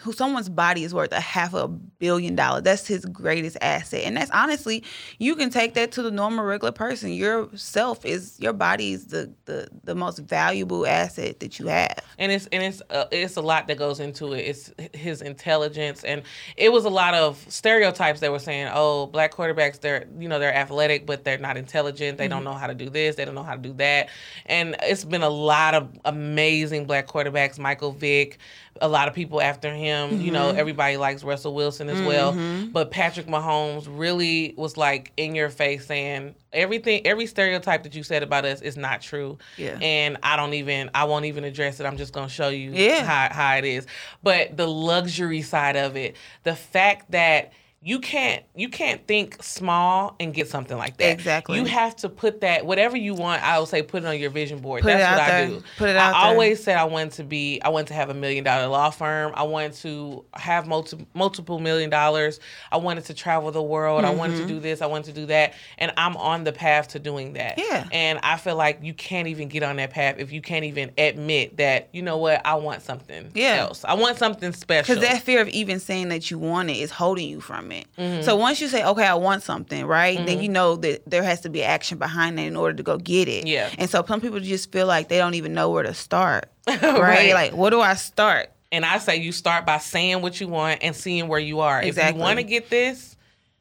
who 0.00 0.12
someone's 0.12 0.48
body 0.48 0.82
is 0.84 0.92
worth 0.92 1.12
a 1.12 1.20
half 1.20 1.54
a 1.54 1.68
billion 2.02 2.34
dollars. 2.34 2.64
That's 2.64 2.84
his 2.84 3.04
greatest 3.04 3.56
asset. 3.62 4.02
And 4.02 4.16
that's 4.16 4.30
honestly, 4.32 4.82
you 5.20 5.36
can 5.36 5.50
take 5.50 5.74
that 5.74 5.92
to 5.92 6.02
the 6.02 6.10
normal 6.10 6.44
regular 6.44 6.72
person. 6.72 7.12
Yourself 7.12 8.04
is 8.04 8.36
your 8.40 8.52
body 8.52 8.92
is 8.92 9.06
the 9.06 9.32
the, 9.44 9.68
the 9.84 9.94
most 9.94 10.18
valuable 10.18 10.84
asset 10.84 11.38
that 11.38 11.60
you 11.60 11.68
have. 11.68 11.96
and 12.18 12.32
it's 12.32 12.46
and 12.50 12.60
it's 12.64 12.82
uh, 12.90 13.04
it's 13.12 13.36
a 13.36 13.40
lot 13.40 13.68
that 13.68 13.78
goes 13.78 14.00
into 14.00 14.32
it. 14.32 14.40
It's 14.40 14.72
his 14.94 15.22
intelligence, 15.22 16.02
and 16.02 16.22
it 16.56 16.72
was 16.72 16.84
a 16.84 16.90
lot 16.90 17.14
of 17.14 17.44
stereotypes 17.48 18.18
that 18.18 18.32
were 18.32 18.40
saying, 18.40 18.68
"Oh, 18.74 19.06
black 19.06 19.32
quarterbacks, 19.32 19.80
they're 19.80 20.06
you 20.18 20.28
know 20.28 20.40
they're 20.40 20.54
athletic, 20.54 21.06
but 21.06 21.22
they're 21.22 21.38
not 21.38 21.56
intelligent. 21.56 22.18
They 22.18 22.26
don't 22.26 22.42
know 22.42 22.54
how 22.54 22.66
to 22.66 22.74
do 22.74 22.90
this. 22.90 23.14
They 23.14 23.24
don't 23.24 23.36
know 23.36 23.44
how 23.44 23.54
to 23.54 23.62
do 23.62 23.74
that." 23.74 24.08
And 24.46 24.74
it's 24.82 25.04
been 25.04 25.22
a 25.22 25.30
lot 25.30 25.74
of 25.74 25.88
amazing 26.04 26.86
black 26.86 27.06
quarterbacks. 27.06 27.60
Michael 27.60 27.92
Vick, 27.92 28.38
a 28.80 28.88
lot 28.88 29.06
of 29.06 29.14
people 29.14 29.40
after 29.40 29.72
him. 29.72 30.20
You 30.20 30.32
know, 30.32 30.48
everybody 30.48 30.96
likes 30.96 31.22
Russell 31.22 31.54
Wilson 31.54 31.88
as 31.92 32.02
well, 32.02 32.32
mm-hmm. 32.32 32.70
but 32.70 32.90
Patrick 32.90 33.26
Mahomes 33.26 33.86
really 33.88 34.54
was 34.56 34.76
like 34.76 35.12
in 35.16 35.34
your 35.34 35.50
face 35.50 35.86
saying 35.86 36.34
everything, 36.52 37.06
every 37.06 37.26
stereotype 37.26 37.82
that 37.84 37.94
you 37.94 38.02
said 38.02 38.22
about 38.22 38.44
us 38.44 38.60
is 38.60 38.76
not 38.76 39.00
true. 39.00 39.38
Yeah. 39.56 39.78
And 39.80 40.18
I 40.22 40.36
don't 40.36 40.54
even, 40.54 40.90
I 40.94 41.04
won't 41.04 41.24
even 41.24 41.44
address 41.44 41.80
it. 41.80 41.86
I'm 41.86 41.96
just 41.96 42.12
gonna 42.12 42.28
show 42.28 42.48
you 42.48 42.72
Yeah. 42.72 43.04
how, 43.04 43.34
how 43.34 43.56
it 43.56 43.64
is. 43.64 43.86
But 44.22 44.56
the 44.56 44.66
luxury 44.66 45.42
side 45.42 45.76
of 45.76 45.96
it, 45.96 46.16
the 46.44 46.54
fact 46.54 47.10
that 47.12 47.52
you 47.84 47.98
can't 47.98 48.44
you 48.54 48.68
can't 48.68 49.04
think 49.08 49.42
small 49.42 50.14
and 50.20 50.32
get 50.32 50.48
something 50.48 50.78
like 50.78 50.98
that. 50.98 51.10
Exactly. 51.10 51.58
You 51.58 51.64
have 51.64 51.96
to 51.96 52.08
put 52.08 52.40
that 52.42 52.64
whatever 52.64 52.96
you 52.96 53.12
want. 53.14 53.42
I 53.42 53.58
would 53.58 53.68
say 53.68 53.82
put 53.82 54.04
it 54.04 54.06
on 54.06 54.18
your 54.20 54.30
vision 54.30 54.60
board. 54.60 54.82
Put 54.82 54.88
That's 54.92 55.18
what 55.20 55.28
out 55.28 55.34
I 55.34 55.46
do. 55.46 55.62
Put 55.78 55.88
it 55.88 55.96
out 55.96 56.14
I 56.14 56.20
there. 56.22 56.30
always 56.32 56.62
said 56.62 56.76
I 56.76 56.84
wanted 56.84 57.12
to 57.14 57.24
be. 57.24 57.60
I 57.60 57.70
wanted 57.70 57.88
to 57.88 57.94
have 57.94 58.08
a 58.08 58.14
million 58.14 58.44
dollar 58.44 58.68
law 58.68 58.90
firm. 58.90 59.32
I 59.34 59.42
wanted 59.42 59.72
to 59.74 60.24
have 60.34 60.68
multi, 60.68 61.04
multiple 61.12 61.58
million 61.58 61.90
dollars. 61.90 62.38
I 62.70 62.76
wanted 62.76 63.04
to 63.06 63.14
travel 63.14 63.50
the 63.50 63.62
world. 63.62 64.04
I 64.04 64.10
wanted 64.10 64.36
to 64.38 64.46
do 64.46 64.60
this. 64.60 64.80
I 64.80 64.86
wanted 64.86 65.14
to 65.14 65.20
do 65.20 65.26
that. 65.26 65.54
And 65.78 65.92
I'm 65.96 66.16
on 66.16 66.44
the 66.44 66.52
path 66.52 66.88
to 66.88 67.00
doing 67.00 67.32
that. 67.32 67.56
Mm-hmm. 67.58 67.68
Yeah. 67.72 67.88
And 67.90 68.20
I 68.22 68.36
feel 68.36 68.54
like 68.54 68.78
you 68.82 68.94
can't 68.94 69.26
even 69.26 69.48
get 69.48 69.64
on 69.64 69.74
that 69.76 69.90
path 69.90 70.16
if 70.18 70.30
you 70.30 70.40
can't 70.40 70.64
even 70.66 70.92
admit 70.98 71.56
that 71.56 71.88
you 71.92 72.02
know 72.02 72.16
what 72.18 72.42
I 72.44 72.54
want 72.54 72.82
something 72.82 73.32
Yeah. 73.34 73.56
else. 73.56 73.84
I 73.84 73.94
want 73.94 74.18
something 74.18 74.52
special. 74.52 74.94
Because 74.94 75.08
that 75.08 75.22
fear 75.22 75.40
of 75.40 75.48
even 75.48 75.80
saying 75.80 76.10
that 76.10 76.30
you 76.30 76.38
want 76.38 76.70
it 76.70 76.76
is 76.76 76.92
holding 76.92 77.28
you 77.28 77.40
from 77.40 77.70
it. 77.70 77.71
Mm-hmm. 77.98 78.22
So 78.22 78.36
once 78.36 78.60
you 78.60 78.68
say, 78.68 78.84
okay, 78.84 79.06
I 79.06 79.14
want 79.14 79.42
something, 79.42 79.84
right? 79.86 80.24
Then 80.24 80.40
you 80.42 80.48
know 80.48 80.76
that 80.76 81.02
there 81.08 81.22
has 81.22 81.40
to 81.42 81.48
be 81.50 81.62
action 81.62 81.98
behind 81.98 82.38
it 82.38 82.44
in 82.46 82.56
order 82.56 82.74
to 82.76 82.82
go 82.82 82.96
get 82.98 83.28
it. 83.28 83.46
Yeah. 83.46 83.70
And 83.78 83.88
so 83.90 84.04
some 84.06 84.20
people 84.20 84.40
just 84.40 84.70
feel 84.72 84.86
like 84.86 85.08
they 85.08 85.18
don't 85.18 85.34
even 85.34 85.54
know 85.54 85.70
where 85.70 85.82
to 85.82 85.94
start. 85.94 86.50
Right? 86.66 86.82
Right. 86.82 87.34
Like, 87.34 87.52
where 87.52 87.70
do 87.70 87.80
I 87.80 87.94
start? 87.94 88.50
And 88.70 88.84
I 88.84 88.98
say 88.98 89.16
you 89.16 89.32
start 89.32 89.66
by 89.66 89.78
saying 89.78 90.22
what 90.22 90.40
you 90.40 90.48
want 90.48 90.82
and 90.82 90.94
seeing 90.96 91.28
where 91.28 91.40
you 91.40 91.60
are. 91.60 91.80
If 91.80 91.88
Exactly. 91.88 92.18
you 92.18 92.22
want 92.22 92.38
to 92.38 92.44
get 92.44 92.70
this, 92.70 93.16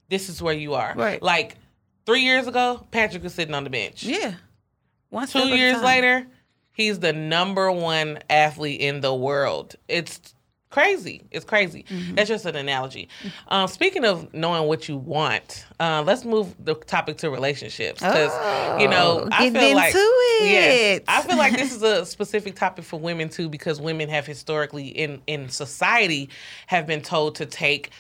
this 0.10 0.30
is 0.30 0.42
where 0.42 0.54
you 0.54 0.76
are. 0.76 0.94
Right. 0.96 1.22
Like 1.22 1.56
three 2.06 2.22
years 2.22 2.48
ago, 2.48 2.86
Patrick 2.92 3.24
was 3.24 3.34
sitting 3.34 3.54
on 3.56 3.64
the 3.64 3.70
bench. 3.70 4.04
Yeah. 4.04 4.36
One 5.10 5.28
Two 5.28 5.48
years 5.50 5.82
later, 5.82 6.26
he's 6.72 7.00
the 7.00 7.12
number 7.12 7.70
one 7.72 8.20
athlete 8.30 8.80
in 8.80 9.02
the 9.02 9.14
world. 9.14 9.76
It's 9.88 10.34
crazy. 10.72 11.22
It's 11.30 11.46
crazy. 11.46 11.86
Mm-hmm. 11.90 12.16
That's 12.16 12.28
just 12.30 12.46
an 12.48 12.56
analogy. 12.56 13.08
Um, 13.50 13.68
speaking 13.68 14.04
of 14.06 14.34
knowing 14.34 14.68
what 14.68 14.90
you 14.90 14.98
want, 14.98 15.66
uh, 15.80 16.02
let's 16.06 16.26
move 16.26 16.56
the 16.64 16.74
topic 16.74 17.18
to 17.18 17.30
relationships 17.30 18.02
because 18.02 18.32
you 18.82 18.88
know 18.88 19.22
Oh, 19.26 19.30
I 19.32 19.52
feel 19.52 19.76
like 19.76 19.94
yes. 20.42 21.02
I 21.08 21.22
feel 21.22 21.38
like 21.38 21.54
this 21.54 21.76
is 21.76 21.84
a 21.84 22.06
specific 22.16 22.56
topic 22.56 22.84
for 22.86 23.00
women 23.00 23.30
too 23.30 23.50
because 23.50 23.80
women 23.80 24.10
have 24.10 24.26
historically 24.26 24.88
in 24.88 25.22
in 25.28 25.50
society 25.50 26.30
have 26.68 26.88
been 26.88 27.02
told 27.02 27.36
to 27.36 27.46
take 27.46 27.92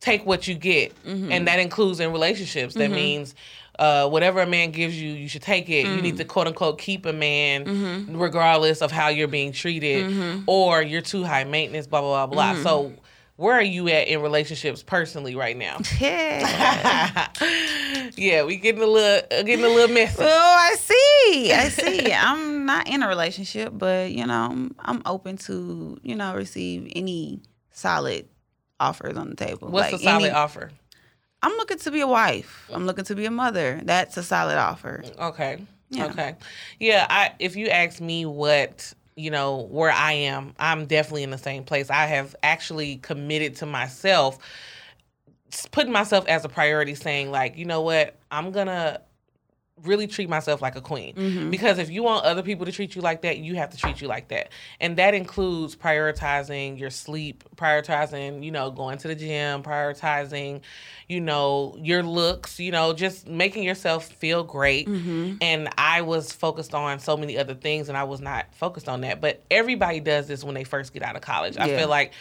take 0.00 0.24
what 0.26 0.48
you 0.48 0.54
get, 0.54 0.92
Mm-hmm. 1.04 1.30
and 1.30 1.46
that 1.46 1.58
includes 1.60 2.00
in 2.00 2.10
relationships. 2.12 2.74
That 2.74 2.90
means. 2.90 3.34
Uh, 3.82 4.08
whatever 4.08 4.40
a 4.40 4.46
man 4.46 4.70
gives 4.70 4.94
you, 5.00 5.10
you 5.10 5.28
should 5.28 5.42
take 5.42 5.68
it. 5.68 5.84
You 5.84 5.92
Mm-hmm. 5.94 6.02
need 6.02 6.16
to 6.18 6.24
quote 6.24 6.46
unquote 6.46 6.78
keep 6.78 7.04
a 7.04 7.12
man 7.12 8.06
regardless 8.16 8.80
of 8.80 8.92
how 8.92 9.08
you're 9.08 9.26
being 9.28 9.50
treated, 9.52 10.06
Mm-hmm. 10.06 10.44
or 10.46 10.80
you're 10.82 11.02
too 11.02 11.24
high 11.24 11.44
maintenance, 11.44 11.86
blah, 11.88 12.00
blah, 12.00 12.26
blah, 12.28 12.52
blah. 12.54 12.62
So, 12.62 12.92
where 13.36 13.54
are 13.56 13.62
you 13.76 13.88
at 13.88 14.06
in 14.06 14.22
relationships 14.22 14.82
personally 14.84 15.34
right 15.34 15.56
now? 15.56 15.78
Yeah. 16.00 17.28
yeah, 18.16 18.44
we 18.44 18.56
getting 18.56 18.82
a 18.82 18.86
little 18.86 19.26
getting 19.44 19.64
a 19.64 19.68
little 19.68 19.92
messy. 19.94 20.22
Oh, 20.22 20.56
I 20.70 20.76
see. 20.78 21.52
I 21.52 21.68
see. 21.68 22.12
I'm 22.28 22.66
not 22.66 22.88
in 22.88 23.02
a 23.02 23.08
relationship, 23.08 23.72
but 23.76 24.12
you 24.12 24.26
know, 24.26 24.48
I'm, 24.50 24.74
I'm 24.78 25.02
open 25.06 25.36
to 25.48 25.98
you 26.02 26.14
know 26.14 26.34
receive 26.36 26.90
any 26.94 27.40
solid 27.72 28.28
offers 28.78 29.16
on 29.16 29.30
the 29.30 29.36
table. 29.36 29.68
What's 29.68 29.92
Like, 29.92 30.00
a 30.00 30.04
solid 30.04 30.24
any- 30.26 30.30
offer? 30.34 30.70
I'm 31.42 31.52
looking 31.56 31.78
to 31.78 31.90
be 31.90 32.00
a 32.00 32.06
wife. 32.06 32.70
I'm 32.72 32.86
looking 32.86 33.04
to 33.06 33.14
be 33.14 33.24
a 33.24 33.30
mother. 33.30 33.80
That's 33.82 34.16
a 34.16 34.22
solid 34.22 34.56
offer. 34.56 35.04
Okay. 35.18 35.64
Yeah. 35.90 36.06
Okay. 36.06 36.36
Yeah, 36.78 37.06
I 37.10 37.32
if 37.38 37.56
you 37.56 37.68
ask 37.68 38.00
me 38.00 38.24
what, 38.24 38.94
you 39.16 39.30
know, 39.30 39.68
where 39.70 39.90
I 39.90 40.12
am, 40.12 40.54
I'm 40.58 40.86
definitely 40.86 41.22
in 41.22 41.30
the 41.30 41.38
same 41.38 41.64
place. 41.64 41.90
I 41.90 42.06
have 42.06 42.34
actually 42.42 42.96
committed 42.96 43.56
to 43.56 43.66
myself 43.66 44.38
putting 45.70 45.92
myself 45.92 46.26
as 46.28 46.44
a 46.44 46.48
priority 46.48 46.94
saying 46.94 47.30
like, 47.30 47.56
you 47.56 47.64
know 47.64 47.82
what? 47.82 48.16
I'm 48.30 48.52
going 48.52 48.68
to 48.68 49.00
really 49.82 50.06
treat 50.06 50.28
myself 50.28 50.62
like 50.62 50.76
a 50.76 50.80
queen. 50.80 51.14
Mm-hmm. 51.14 51.50
Because 51.50 51.78
if 51.78 51.90
you 51.90 52.02
want 52.02 52.24
other 52.24 52.42
people 52.42 52.66
to 52.66 52.72
treat 52.72 52.94
you 52.94 53.02
like 53.02 53.22
that, 53.22 53.38
you 53.38 53.56
have 53.56 53.70
to 53.70 53.76
treat 53.76 54.00
you 54.00 54.08
like 54.08 54.28
that. 54.28 54.50
And 54.80 54.96
that 54.98 55.14
includes 55.14 55.74
prioritizing 55.74 56.78
your 56.78 56.90
sleep, 56.90 57.44
prioritizing, 57.56 58.44
you 58.44 58.50
know, 58.50 58.70
going 58.70 58.98
to 58.98 59.08
the 59.08 59.14
gym, 59.14 59.62
prioritizing, 59.62 60.60
you 61.08 61.20
know, 61.20 61.76
your 61.80 62.02
looks, 62.02 62.60
you 62.60 62.70
know, 62.70 62.92
just 62.92 63.26
making 63.26 63.62
yourself 63.62 64.08
feel 64.08 64.44
great. 64.44 64.86
Mm-hmm. 64.86 65.36
And 65.40 65.68
I 65.78 66.02
was 66.02 66.32
focused 66.32 66.74
on 66.74 66.98
so 66.98 67.16
many 67.16 67.38
other 67.38 67.54
things 67.54 67.88
and 67.88 67.96
I 67.96 68.04
was 68.04 68.20
not 68.20 68.54
focused 68.54 68.88
on 68.88 69.00
that. 69.00 69.20
But 69.20 69.42
everybody 69.50 70.00
does 70.00 70.28
this 70.28 70.44
when 70.44 70.54
they 70.54 70.64
first 70.64 70.92
get 70.92 71.02
out 71.02 71.16
of 71.16 71.22
college. 71.22 71.56
I 71.56 71.76
feel 71.76 71.88
like 71.88 72.12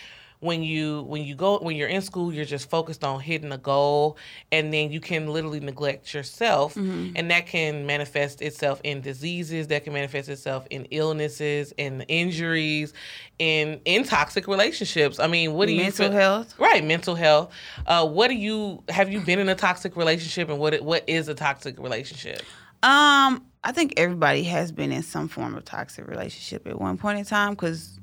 when 0.42 0.62
you 0.64 1.04
when 1.04 1.24
you 1.24 1.36
go 1.36 1.60
when 1.60 1.76
you're 1.76 1.88
in 1.88 2.02
school 2.02 2.34
you're 2.34 2.44
just 2.46 2.70
focused 2.70 3.04
on 3.04 3.20
hitting 3.20 3.52
a 3.52 3.58
goal 3.58 4.18
and 4.52 4.74
then 4.74 4.92
you 4.92 5.00
can 5.00 5.28
literally 5.28 5.60
neglect 5.60 6.14
yourself 6.14 6.74
Mm-hmm. 6.76 7.14
and 7.16 7.30
that 7.32 7.46
can 7.48 7.86
manifest 7.86 8.42
itself 8.42 8.82
in 8.84 9.02
diseases 9.02 9.68
that 9.68 9.84
can 9.84 9.94
manifest 9.94 10.28
itself 10.30 10.66
in 10.72 10.86
illnesses 10.92 11.74
in 11.78 12.02
injuries 12.10 12.92
in 13.40 13.80
in 13.86 14.04
toxic 14.04 14.48
relationships 14.48 15.20
i 15.20 15.28
mean 15.28 15.54
what 15.54 15.68
do 15.68 15.74
you 15.74 15.84
Mental 15.84 16.12
health. 16.12 16.54
right 16.60 16.84
mental 16.84 17.16
health 17.16 17.52
uh 17.86 18.06
what 18.06 18.28
do 18.30 18.34
you 18.36 18.84
have 18.90 19.12
you 19.12 19.22
been 19.22 19.40
in 19.40 19.48
a 19.48 19.56
toxic 19.56 19.96
relationship 19.96 20.50
and 20.50 20.58
what 20.60 20.74
it- 20.74 20.84
what 20.84 21.04
is 21.08 21.28
a 21.28 21.36
toxic 21.36 21.78
relationship 21.80 22.42
Um, 22.84 23.46
I 23.64 23.72
think 23.74 23.94
everybody 23.98 24.42
has 24.46 24.72
been 24.72 24.92
in 24.92 25.04
some 25.04 25.28
form 25.28 25.54
of 25.56 25.64
toxic 25.66 26.08
relationship 26.08 26.66
at 26.66 26.82
one 26.82 26.98
point 26.98 27.20
in 27.20 27.26
time 27.26 27.52
because 27.52 28.00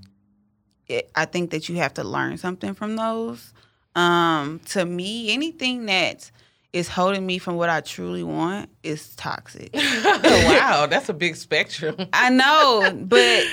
I 1.15 1.25
think 1.25 1.51
that 1.51 1.69
you 1.69 1.77
have 1.77 1.95
to 1.95 2.05
learn 2.05 2.39
something 2.39 2.75
from 2.75 2.97
those. 2.97 3.53
Um, 3.95 4.61
to 4.67 4.85
me, 4.85 5.33
anything 5.33 5.87
that 5.87 6.31
is 6.73 6.89
holding 6.89 7.27
me 7.27 7.39
from 7.39 7.57
what 7.57 7.69
I 7.69 7.81
truly 7.81 8.23
want 8.23 8.71
is 8.83 9.15
toxic. 9.17 9.71
wow 9.75 10.87
that's 10.89 11.09
a 11.09 11.15
big 11.15 11.37
spectrum 11.37 11.97
I 12.13 12.31
know, 12.31 12.93
but 13.05 13.45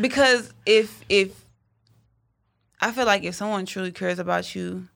because 0.00 0.52
if 0.64 1.04
if 1.08 1.44
I 2.80 2.92
feel 2.92 3.06
like 3.06 3.24
if 3.24 3.34
someone 3.34 3.66
truly 3.66 3.92
cares 3.92 4.18
about 4.18 4.54
you, 4.54 4.88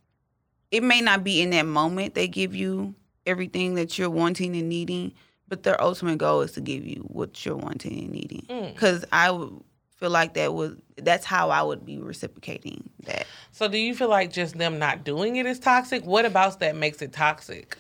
it 0.70 0.82
may 0.82 1.00
not 1.00 1.22
be 1.24 1.40
in 1.40 1.50
that 1.50 1.66
moment 1.66 2.14
they 2.14 2.28
give 2.28 2.54
you 2.54 2.94
everything 3.26 3.74
that 3.74 3.98
you're 3.98 4.10
wanting 4.10 4.56
and 4.56 4.68
needing, 4.68 5.12
but 5.48 5.62
their 5.62 5.80
ultimate 5.80 6.18
goal 6.18 6.40
is 6.40 6.52
to 6.52 6.60
give 6.60 6.84
you 6.84 7.04
what 7.08 7.44
you're 7.44 7.56
wanting 7.56 7.98
and 7.98 8.10
needing. 8.10 8.46
Mm. 8.48 8.72
Because 8.72 9.04
I 9.12 9.30
would 9.30 9.62
feel 10.00 10.10
like 10.10 10.34
that 10.34 10.52
would 10.54 10.80
that's 10.96 11.24
how 11.24 11.50
I 11.50 11.62
would 11.62 11.84
be 11.86 11.98
reciprocating 11.98 12.90
that. 13.06 13.26
so 13.52 13.68
do 13.68 13.78
you 13.78 13.94
feel 13.94 14.08
like 14.08 14.32
just 14.32 14.56
them 14.58 14.78
not 14.78 15.04
doing 15.04 15.36
it 15.36 15.46
is 15.46 15.58
toxic 15.58 16.04
what 16.04 16.24
about 16.24 16.58
that 16.60 16.74
makes 16.74 17.00
it 17.02 17.12
toxic 17.12 17.76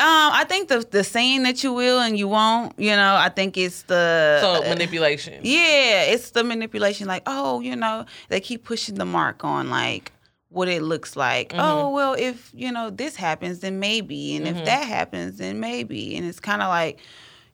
Um, 0.00 0.30
I 0.32 0.44
think 0.48 0.68
the 0.68 0.86
the 0.90 1.02
saying 1.02 1.42
that 1.42 1.64
you 1.64 1.72
will 1.72 1.98
and 2.00 2.16
you 2.16 2.28
won't, 2.28 2.78
you 2.78 2.94
know, 2.94 3.16
I 3.16 3.30
think 3.30 3.56
it's 3.56 3.82
the 3.82 4.38
so 4.40 4.62
manipulation 4.68 5.34
Yeah, 5.42 6.02
it's 6.12 6.30
the 6.30 6.44
manipulation. 6.44 7.08
Like, 7.08 7.24
oh, 7.26 7.58
you 7.60 7.74
know, 7.74 8.04
they 8.28 8.38
keep 8.40 8.62
pushing 8.64 8.94
the 8.94 9.04
mark 9.04 9.42
on 9.44 9.70
like 9.70 10.12
what 10.50 10.68
it 10.68 10.82
looks 10.82 11.16
like. 11.16 11.48
Mm-hmm. 11.50 11.60
Oh, 11.60 11.90
well, 11.92 12.14
if, 12.14 12.50
you 12.54 12.70
know, 12.70 12.90
this 12.90 13.16
happens, 13.16 13.58
then 13.58 13.80
maybe. 13.80 14.36
And 14.36 14.46
Mm-hmm. 14.46 14.58
if 14.58 14.64
that 14.66 14.84
happens, 14.86 15.38
then 15.38 15.58
maybe. 15.58 16.16
And 16.16 16.24
it's 16.26 16.38
kind 16.40 16.62
of 16.62 16.68
like, 16.68 17.00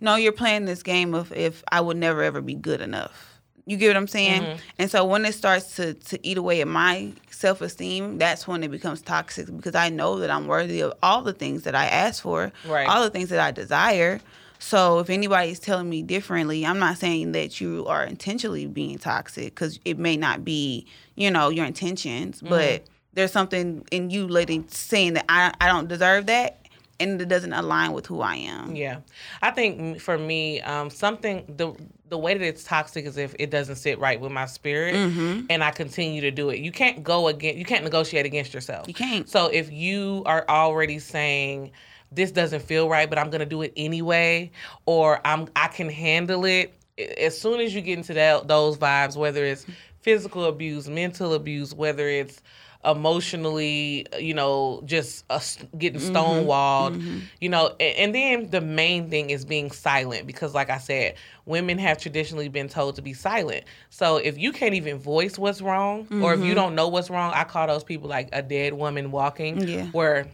no, 0.00 0.16
you're 0.16 0.32
playing 0.32 0.66
this 0.66 0.82
game 0.82 1.14
of 1.14 1.32
if 1.32 1.64
I 1.72 1.80
would 1.80 1.96
never 1.96 2.22
ever 2.22 2.42
be 2.42 2.54
good 2.54 2.82
enough. 2.82 3.33
You 3.66 3.76
get 3.78 3.88
what 3.88 3.96
I'm 3.96 4.08
saying? 4.08 4.42
Mm-hmm. 4.42 4.58
And 4.78 4.90
so 4.90 5.04
when 5.04 5.24
it 5.24 5.32
starts 5.34 5.76
to, 5.76 5.94
to 5.94 6.26
eat 6.26 6.36
away 6.36 6.60
at 6.60 6.68
my 6.68 7.12
self 7.30 7.60
esteem, 7.62 8.18
that's 8.18 8.46
when 8.46 8.62
it 8.62 8.70
becomes 8.70 9.00
toxic 9.00 9.46
because 9.54 9.74
I 9.74 9.88
know 9.88 10.18
that 10.20 10.30
I'm 10.30 10.46
worthy 10.46 10.80
of 10.80 10.92
all 11.02 11.22
the 11.22 11.32
things 11.32 11.62
that 11.62 11.74
I 11.74 11.86
ask 11.86 12.22
for, 12.22 12.52
Right. 12.66 12.86
all 12.88 13.02
the 13.02 13.10
things 13.10 13.30
that 13.30 13.40
I 13.40 13.50
desire. 13.52 14.20
So 14.58 14.98
if 14.98 15.10
anybody's 15.10 15.58
telling 15.60 15.90
me 15.90 16.02
differently, 16.02 16.64
I'm 16.64 16.78
not 16.78 16.96
saying 16.98 17.32
that 17.32 17.60
you 17.60 17.84
are 17.86 18.04
intentionally 18.04 18.66
being 18.66 18.98
toxic 18.98 19.54
because 19.54 19.78
it 19.84 19.98
may 19.98 20.16
not 20.16 20.44
be, 20.44 20.86
you 21.16 21.30
know, 21.30 21.48
your 21.48 21.64
intentions, 21.66 22.38
Mm-hmm. 22.40 22.48
but 22.48 22.86
there's 23.14 23.30
something 23.32 23.86
in 23.92 24.10
you 24.10 24.26
letting 24.26 24.66
saying 24.68 25.14
that 25.14 25.24
I, 25.28 25.52
I 25.60 25.68
don't 25.68 25.86
deserve 25.88 26.26
that 26.26 26.58
and 27.00 27.20
it 27.20 27.28
doesn't 27.28 27.52
align 27.52 27.92
with 27.92 28.06
who 28.06 28.20
I 28.20 28.36
am. 28.36 28.74
Yeah, 28.76 28.98
I 29.42 29.50
think 29.50 30.00
for 30.00 30.16
me, 30.18 30.60
um, 30.60 30.90
something 30.90 31.44
the 31.56 31.72
the 32.08 32.18
way 32.18 32.34
that 32.34 32.44
it's 32.46 32.62
toxic 32.64 33.06
is 33.06 33.16
if 33.16 33.34
it 33.38 33.50
doesn't 33.50 33.76
sit 33.76 33.98
right 33.98 34.20
with 34.20 34.30
my 34.30 34.46
spirit, 34.46 34.94
Mm-hmm. 34.94 35.46
and 35.50 35.64
I 35.64 35.70
continue 35.70 36.20
to 36.22 36.30
do 36.30 36.50
it. 36.50 36.60
You 36.60 36.70
can't 36.72 37.02
go 37.02 37.28
again. 37.28 37.56
You 37.58 37.64
can't 37.64 37.82
negotiate 37.84 38.26
against 38.26 38.54
yourself. 38.54 38.86
You 38.88 38.94
can't. 38.94 39.28
So 39.28 39.46
if 39.46 39.72
you 39.72 40.22
are 40.26 40.44
already 40.48 40.98
saying 40.98 41.72
this 42.12 42.30
doesn't 42.30 42.60
feel 42.62 42.88
right, 42.88 43.08
but 43.08 43.18
I'm 43.18 43.30
gonna 43.30 43.46
do 43.46 43.62
it 43.62 43.72
anyway, 43.76 44.50
or 44.86 45.20
I'm 45.26 45.48
I 45.56 45.68
can 45.68 45.88
handle 45.88 46.44
it. 46.44 46.74
As 47.18 47.36
soon 47.36 47.60
as 47.60 47.74
you 47.74 47.80
get 47.80 47.98
into 47.98 48.14
that 48.14 48.46
those 48.46 48.76
vibes, 48.78 49.16
whether 49.16 49.44
it's 49.44 49.66
physical 50.02 50.44
abuse, 50.44 50.86
mental 50.88 51.32
abuse, 51.34 51.74
whether 51.74 52.06
it's 52.08 52.40
emotionally, 52.84 54.06
you 54.18 54.34
know, 54.34 54.82
just 54.84 55.24
uh, 55.30 55.40
getting 55.78 56.00
stonewalled, 56.00 57.02
you 57.40 57.48
know, 57.48 57.74
and, 57.80 57.96
and 57.96 58.14
then 58.14 58.50
the 58.50 58.60
main 58.60 59.08
thing 59.10 59.30
is 59.30 59.44
being 59.44 59.70
silent 59.70 60.26
because, 60.26 60.54
like 60.54 60.70
I 60.70 60.78
said, 60.78 61.14
women 61.46 61.78
have 61.78 61.98
traditionally 61.98 62.48
been 62.48 62.68
told 62.68 62.96
to 62.96 63.02
be 63.02 63.12
silent. 63.12 63.64
So 63.90 64.16
if 64.16 64.38
you 64.38 64.52
can't 64.52 64.74
even 64.74 64.98
voice 64.98 65.38
what's 65.38 65.60
wrong, 65.62 66.08
or 66.20 66.34
if 66.34 66.42
you 66.44 66.54
don't 66.54 66.74
know 66.74 66.88
what's 66.88 67.10
wrong, 67.10 67.32
I 67.34 67.44
call 67.44 67.66
those 67.66 67.84
people 67.84 68.08
like 68.08 68.28
a 68.32 68.42
dead 68.42 68.74
woman 68.74 69.10
walking, 69.10 69.62
Yeah. 69.66 69.86
where 69.92 70.26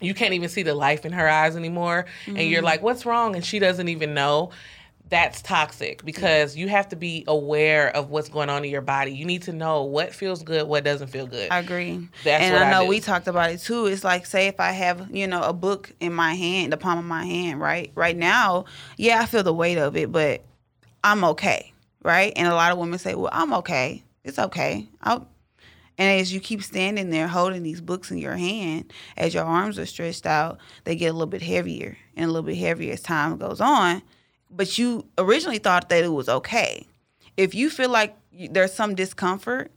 you 0.00 0.14
can't 0.14 0.34
even 0.34 0.48
see 0.48 0.62
the 0.62 0.74
life 0.74 1.04
in 1.06 1.12
her 1.12 1.28
eyes 1.28 1.54
anymore, 1.56 2.06
and 2.26 2.36
Mm-hmm. 2.36 2.50
you're 2.52 2.62
like, 2.62 2.82
what's 2.82 3.06
wrong? 3.06 3.36
And 3.36 3.44
she 3.44 3.58
doesn't 3.58 3.88
even 3.88 4.14
know 4.14 4.50
that's 5.12 5.42
toxic 5.42 6.02
because 6.06 6.56
you 6.56 6.68
have 6.68 6.88
to 6.88 6.96
be 6.96 7.22
aware 7.28 7.94
of 7.94 8.08
what's 8.08 8.30
going 8.30 8.48
on 8.48 8.64
in 8.64 8.70
your 8.70 8.80
body. 8.80 9.12
You 9.12 9.26
need 9.26 9.42
to 9.42 9.52
know 9.52 9.82
what 9.82 10.14
feels 10.14 10.42
good, 10.42 10.66
what 10.66 10.84
doesn't 10.84 11.08
feel 11.08 11.26
good. 11.26 11.50
I 11.50 11.58
agree. 11.58 12.08
That's 12.24 12.42
and 12.42 12.54
what 12.54 12.62
I 12.62 12.68
I 12.68 12.70
know 12.70 12.84
do. 12.84 12.88
we 12.88 12.98
talked 12.98 13.28
about 13.28 13.50
it 13.50 13.58
too. 13.60 13.84
It's 13.84 14.04
like 14.04 14.24
say 14.24 14.46
if 14.46 14.58
I 14.58 14.72
have, 14.72 15.14
you 15.14 15.26
know, 15.26 15.42
a 15.42 15.52
book 15.52 15.92
in 16.00 16.14
my 16.14 16.32
hand, 16.32 16.72
the 16.72 16.78
palm 16.78 16.98
of 16.98 17.04
my 17.04 17.26
hand, 17.26 17.60
right? 17.60 17.92
Right 17.94 18.16
now, 18.16 18.64
yeah, 18.96 19.20
I 19.20 19.26
feel 19.26 19.42
the 19.42 19.52
weight 19.52 19.76
of 19.76 19.98
it, 19.98 20.10
but 20.10 20.42
I'm 21.04 21.24
okay. 21.24 21.74
Right? 22.02 22.32
And 22.34 22.48
a 22.48 22.54
lot 22.54 22.72
of 22.72 22.78
women 22.78 22.98
say, 22.98 23.14
Well, 23.14 23.30
I'm 23.34 23.52
okay. 23.52 24.02
It's 24.24 24.38
okay. 24.38 24.88
I'll 25.02 25.28
and 25.98 26.20
as 26.22 26.32
you 26.32 26.40
keep 26.40 26.62
standing 26.62 27.10
there 27.10 27.28
holding 27.28 27.62
these 27.62 27.82
books 27.82 28.10
in 28.10 28.16
your 28.16 28.36
hand, 28.36 28.90
as 29.18 29.34
your 29.34 29.44
arms 29.44 29.78
are 29.78 29.84
stretched 29.84 30.24
out, 30.24 30.58
they 30.84 30.96
get 30.96 31.08
a 31.08 31.12
little 31.12 31.26
bit 31.26 31.42
heavier 31.42 31.98
and 32.16 32.24
a 32.24 32.32
little 32.32 32.46
bit 32.46 32.56
heavier 32.56 32.94
as 32.94 33.02
time 33.02 33.36
goes 33.36 33.60
on. 33.60 34.00
But 34.52 34.76
you 34.78 35.06
originally 35.18 35.58
thought 35.58 35.88
that 35.88 36.04
it 36.04 36.12
was 36.12 36.28
okay. 36.28 36.86
If 37.36 37.54
you 37.54 37.70
feel 37.70 37.88
like 37.90 38.16
there's 38.50 38.72
some 38.72 38.94
discomfort, 38.94 39.70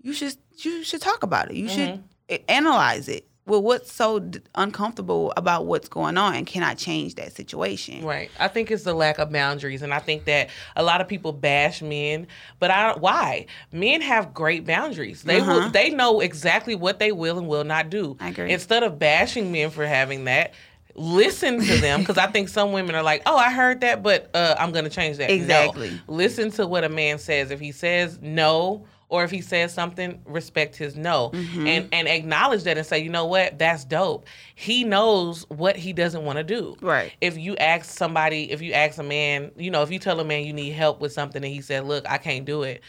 you 0.00 0.12
should 0.12 0.36
you 0.64 0.84
should 0.84 1.00
talk 1.02 1.22
about 1.22 1.50
it. 1.50 1.56
You 1.56 1.68
should 1.68 2.02
analyze 2.48 3.08
it. 3.08 3.28
Well, 3.46 3.62
what's 3.62 3.90
so 3.90 4.18
d- 4.18 4.40
uncomfortable 4.56 5.32
about 5.34 5.64
what's 5.64 5.88
going 5.88 6.18
on, 6.18 6.34
and 6.34 6.46
can 6.46 6.62
I 6.62 6.74
change 6.74 7.14
that 7.14 7.32
situation? 7.32 8.04
Right. 8.04 8.30
I 8.38 8.46
think 8.46 8.70
it's 8.70 8.84
the 8.84 8.92
lack 8.92 9.18
of 9.18 9.32
boundaries, 9.32 9.80
and 9.80 9.94
I 9.94 10.00
think 10.00 10.26
that 10.26 10.50
a 10.76 10.82
lot 10.82 11.00
of 11.00 11.08
people 11.08 11.32
bash 11.32 11.80
men, 11.80 12.26
but 12.58 12.70
I 12.70 12.92
why? 12.98 13.46
Men 13.72 14.02
have 14.02 14.34
great 14.34 14.66
boundaries. 14.66 15.22
They. 15.22 15.40
Uh-huh. 15.40 15.70
They 15.70 15.88
know 15.88 16.20
exactly 16.20 16.74
what 16.74 16.98
they 16.98 17.10
will 17.10 17.38
and 17.38 17.48
will 17.48 17.64
not 17.64 17.88
do. 17.88 18.18
I 18.20 18.28
agree. 18.28 18.52
Instead 18.52 18.82
of 18.82 18.98
bashing 18.98 19.50
men 19.50 19.70
for 19.70 19.86
having 19.86 20.24
that. 20.24 20.52
Listen 20.94 21.60
to 21.60 21.76
them 21.78 22.00
because 22.00 22.18
I 22.18 22.26
think 22.30 22.48
some 22.48 22.72
women 22.72 22.94
are 22.94 23.02
like, 23.02 23.22
"Oh, 23.26 23.36
I 23.36 23.52
heard 23.52 23.80
that, 23.82 24.02
but 24.02 24.30
uh, 24.34 24.56
I'm 24.58 24.72
going 24.72 24.84
to 24.84 24.90
change 24.90 25.18
that." 25.18 25.28
No. 25.28 25.34
Exactly. 25.34 26.00
Listen 26.08 26.50
to 26.52 26.66
what 26.66 26.84
a 26.84 26.88
man 26.88 27.18
says. 27.18 27.50
If 27.50 27.60
he 27.60 27.70
says 27.72 28.18
no, 28.20 28.84
or 29.08 29.22
if 29.24 29.30
he 29.30 29.40
says 29.40 29.72
something, 29.72 30.20
respect 30.26 30.76
his 30.76 30.96
no, 30.96 31.30
Mm-hmm. 31.32 31.66
and 31.66 31.88
and 31.92 32.08
acknowledge 32.08 32.64
that 32.64 32.76
and 32.78 32.86
say, 32.86 32.98
"You 32.98 33.10
know 33.10 33.26
what? 33.26 33.58
That's 33.58 33.84
dope." 33.84 34.26
He 34.56 34.82
knows 34.84 35.44
what 35.48 35.76
he 35.76 35.92
doesn't 35.92 36.24
want 36.24 36.38
to 36.38 36.44
do 36.44 36.76
Right. 36.80 37.12
if 37.20 37.38
you 37.38 37.56
ask 37.56 37.84
somebody, 37.86 38.50
if 38.50 38.60
you 38.60 38.72
ask 38.72 38.98
a 38.98 39.02
man, 39.04 39.52
you 39.56 39.70
know, 39.70 39.82
if 39.82 39.90
you 39.92 39.98
tell 40.00 40.18
a 40.18 40.24
man 40.24 40.44
you 40.44 40.52
need 40.52 40.70
help 40.70 41.00
with 41.00 41.12
something 41.12 41.44
and 41.44 41.52
he 41.52 41.60
said, 41.60 41.84
"Look, 41.86 42.10
I 42.10 42.18
can't 42.18 42.44
do 42.44 42.64
it," 42.64 42.82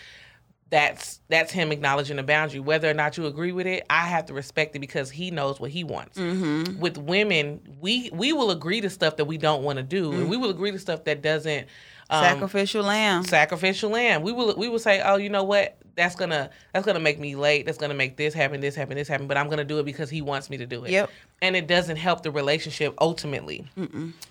that's 0.70 1.20
that's 1.30 1.52
him 1.52 1.72
acknowledging 1.72 2.20
a 2.20 2.24
boundary. 2.24 2.60
Whether 2.60 2.90
or 2.90 2.94
not 2.94 3.18
you 3.18 3.26
agree 3.26 3.52
with 3.52 3.66
it, 3.68 3.86
I 3.90 4.08
have 4.08 4.28
to 4.28 4.34
respect 4.34 4.76
it 4.76 4.80
because 4.80 5.10
he 5.10 5.32
knows 5.32 5.60
what 5.60 5.72
he 5.72 5.84
wants. 5.84 6.18
Mm-hmm. 6.18 6.80
With 6.80 6.98
women, 6.98 7.62
we 7.80 8.10
we 8.14 8.34
will 8.34 8.52
agree 8.52 8.82
to 8.82 8.90
stuff 8.90 9.18
that 9.18 9.26
we 9.26 9.38
don't 9.38 9.64
want 9.64 9.78
to 9.78 9.84
do, 9.84 10.12
and 10.12 10.30
we 10.30 10.38
will 10.38 10.50
agree 10.52 10.72
to 10.72 10.80
stuff 10.80 11.06
that 11.06 11.22
doesn't. 11.22 11.68
Um, 12.12 12.24
Sacrificial 12.24 12.84
lamb. 12.84 13.24
sacrificial 13.24 13.92
lamb. 13.92 14.24
We 14.24 14.32
will 14.32 14.56
we 14.56 14.68
will 14.68 14.80
say, 14.80 15.02
oh, 15.02 15.18
you 15.18 15.30
know 15.30 15.44
what? 15.44 15.78
That's 16.00 16.16
gonna 16.16 16.50
that's 16.74 16.86
gonna 16.86 17.00
make 17.02 17.20
me 17.20 17.36
late. 17.36 17.66
That's 17.66 17.78
gonna 17.78 17.94
make 17.94 18.16
this 18.16 18.34
happen, 18.34 18.62
this 18.62 18.74
happen, 18.74 18.96
this 18.96 19.08
happen. 19.10 19.28
But 19.28 19.36
I'm 19.38 19.50
gonna 19.50 19.66
do 19.66 19.80
it 19.80 19.84
because 19.86 20.10
he 20.10 20.22
wants 20.22 20.50
me 20.50 20.56
to 20.58 20.66
do 20.66 20.86
it. 20.86 20.92
Yep. 20.92 21.10
And 21.42 21.56
it 21.56 21.68
doesn't 21.68 21.96
help 21.98 22.24
the 22.24 22.32
relationship 22.32 22.94
ultimately. 23.00 23.66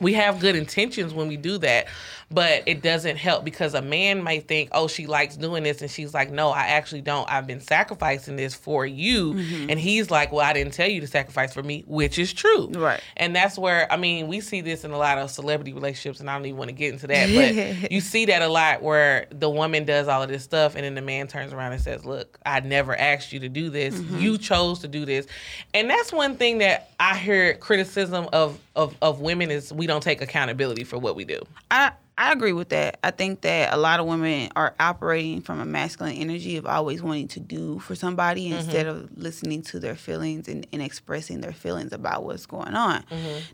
We 0.01 0.13
have 0.15 0.41
good 0.41 0.55
intentions 0.57 1.15
when 1.15 1.27
we 1.29 1.39
do 1.39 1.57
that, 1.59 1.87
but 2.31 2.63
it 2.67 2.83
doesn't 2.83 3.17
help 3.17 3.45
because 3.47 3.73
a 3.73 3.81
man 3.81 4.23
might 4.23 4.47
think, 4.47 4.69
oh, 4.73 4.89
she 4.89 5.07
likes 5.07 5.35
doing 5.37 5.63
this, 5.63 5.81
and 5.81 5.91
she's 5.91 6.13
like, 6.13 6.31
no, 6.31 6.51
I 6.51 6.67
actually 6.67 7.01
don't. 7.01 7.27
I've 7.31 7.47
been 7.47 7.61
sacrificing 7.61 8.37
this 8.37 8.55
for 8.55 8.85
you, 8.85 9.35
Mm-hmm. 9.35 9.71
and 9.71 9.79
he's 9.81 10.11
like, 10.11 10.33
well, 10.33 10.45
I 10.45 10.53
didn't 10.53 10.75
tell 10.75 10.89
you 10.89 11.01
to 11.01 11.07
sacrifice 11.07 11.55
for 11.55 11.63
me, 11.63 11.83
which 11.87 12.19
is 12.19 12.33
true. 12.33 12.69
Right. 12.75 13.01
And 13.17 13.35
that's 13.35 13.59
where 13.59 13.91
I 13.91 13.97
mean 13.97 14.29
we 14.29 14.41
see 14.41 14.61
this 14.61 14.85
in 14.85 14.91
a 14.91 14.99
lot 14.99 15.17
of 15.19 15.31
celebrity 15.31 15.73
relationships, 15.73 16.21
and 16.21 16.29
I 16.31 16.37
don't 16.37 16.45
even 16.47 16.59
want 16.59 16.69
to 16.69 16.75
get 16.75 16.93
into 16.93 17.07
that, 17.07 17.81
but 17.83 17.91
you 17.93 18.01
see 18.03 18.27
that 18.27 18.43
a 18.43 18.49
lot 18.49 18.83
where 18.83 19.27
the 19.31 19.49
woman 19.49 19.85
does 19.87 20.09
all 20.09 20.23
of 20.23 20.29
this 20.29 20.45
stuff, 20.45 20.75
and 20.75 20.85
then 20.85 20.95
the 20.95 21.03
man 21.03 21.27
turns 21.27 21.55
around 21.59 21.73
and 21.73 21.83
says, 21.83 22.05
"Look, 22.05 22.39
I 22.47 22.61
never 22.61 22.97
asked 22.97 23.33
you 23.33 23.41
to 23.41 23.49
do 23.49 23.71
this. 23.71 23.95
Mm-hmm. 23.95 24.19
You 24.19 24.39
chose 24.39 24.81
to 24.81 24.89
do 24.89 25.05
this." 25.05 25.27
And 25.75 25.91
that's 25.91 26.13
one 26.13 26.37
thing 26.37 26.59
that 26.59 26.91
I 27.01 27.17
hear 27.17 27.55
criticism 27.55 28.29
of 28.33 28.59
of 28.77 28.97
of 29.03 29.21
women 29.21 29.51
is 29.51 29.73
we 29.73 29.87
don't 29.87 30.03
take 30.03 30.23
accountability 30.23 30.85
for 30.85 30.99
what 30.99 31.17
we 31.17 31.25
do. 31.25 31.41
I 31.71 31.93
I 32.19 32.33
agree 32.33 32.53
with 32.53 32.71
that. 32.71 32.99
I 33.05 33.13
think 33.13 33.43
that 33.43 33.73
a 33.73 33.77
lot 33.77 34.01
of 34.01 34.07
women 34.07 34.51
are 34.57 34.75
operating 34.81 35.41
from 35.41 35.61
a 35.61 35.65
masculine 35.65 36.17
energy 36.17 36.57
of 36.57 36.67
always 36.67 37.01
wanting 37.01 37.29
to 37.29 37.41
do 37.41 37.79
for 37.79 37.95
somebody 37.95 38.49
instead 38.49 38.87
of 38.87 39.17
listening 39.17 39.63
to 39.63 39.79
their 39.79 39.95
feelings 39.95 40.49
and, 40.49 40.67
and 40.73 40.83
expressing 40.83 41.43
their 41.43 41.53
feelings 41.53 41.93
about 41.93 42.25
what's 42.25 42.45
going 42.45 42.75
on. 42.75 43.05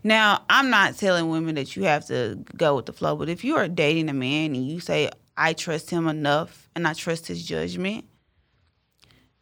Now, 0.03 0.41
I'm 0.49 0.71
not 0.71 0.97
telling 0.97 1.29
women 1.29 1.53
that 1.55 1.75
you 1.75 1.83
have 1.83 2.07
to 2.07 2.43
go 2.57 2.75
with 2.75 2.87
the 2.87 2.93
flow, 2.93 3.15
but 3.15 3.29
if 3.29 3.43
you 3.43 3.55
are 3.55 3.67
dating 3.67 4.09
a 4.09 4.13
man 4.13 4.55
and 4.55 4.67
you 4.67 4.79
say, 4.79 5.11
I 5.37 5.53
trust 5.53 5.91
him 5.91 6.07
enough 6.07 6.64
and 6.75 6.87
I 6.87 6.93
trust 6.93 7.27
his 7.27 7.43
judgment, 7.45 8.05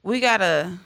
we 0.03 0.19
gotta 0.19 0.77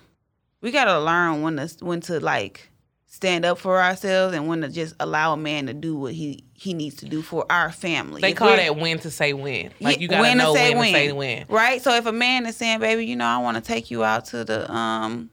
we 0.61 0.71
gotta 0.71 0.99
learn 0.99 1.41
when 1.41 1.57
to 1.57 1.85
when 1.85 2.01
to 2.01 2.19
like 2.19 2.69
stand 3.07 3.45
up 3.45 3.57
for 3.57 3.81
ourselves 3.81 4.35
and 4.35 4.47
when 4.47 4.61
to 4.61 4.69
just 4.69 4.93
allow 4.99 5.33
a 5.33 5.37
man 5.37 5.67
to 5.67 5.73
do 5.73 5.95
what 5.95 6.13
he 6.13 6.43
he 6.53 6.73
needs 6.73 6.95
to 6.97 7.05
do 7.05 7.21
for 7.21 7.45
our 7.51 7.71
family. 7.71 8.21
They 8.21 8.31
If 8.31 8.37
call 8.37 8.55
that 8.55 8.75
when 8.75 8.99
to 8.99 9.11
say 9.11 9.33
when. 9.33 9.71
Like 9.79 9.99
you 9.99 10.07
gotta 10.07 10.21
when 10.21 10.37
to 10.37 10.43
know 10.43 10.55
say 10.55 10.75
when, 10.75 10.93
to 10.93 10.99
say 10.99 11.11
when. 11.11 11.45
Right? 11.49 11.81
So 11.81 11.95
if 11.95 12.05
a 12.05 12.11
man 12.11 12.45
is 12.45 12.55
saying, 12.55 12.79
baby, 12.79 13.05
you 13.05 13.15
know, 13.15 13.25
I 13.25 13.37
want 13.39 13.55
to 13.55 13.61
take 13.61 13.91
you 13.91 14.03
out 14.03 14.25
to 14.25 14.43
the 14.43 14.71
um 14.71 15.29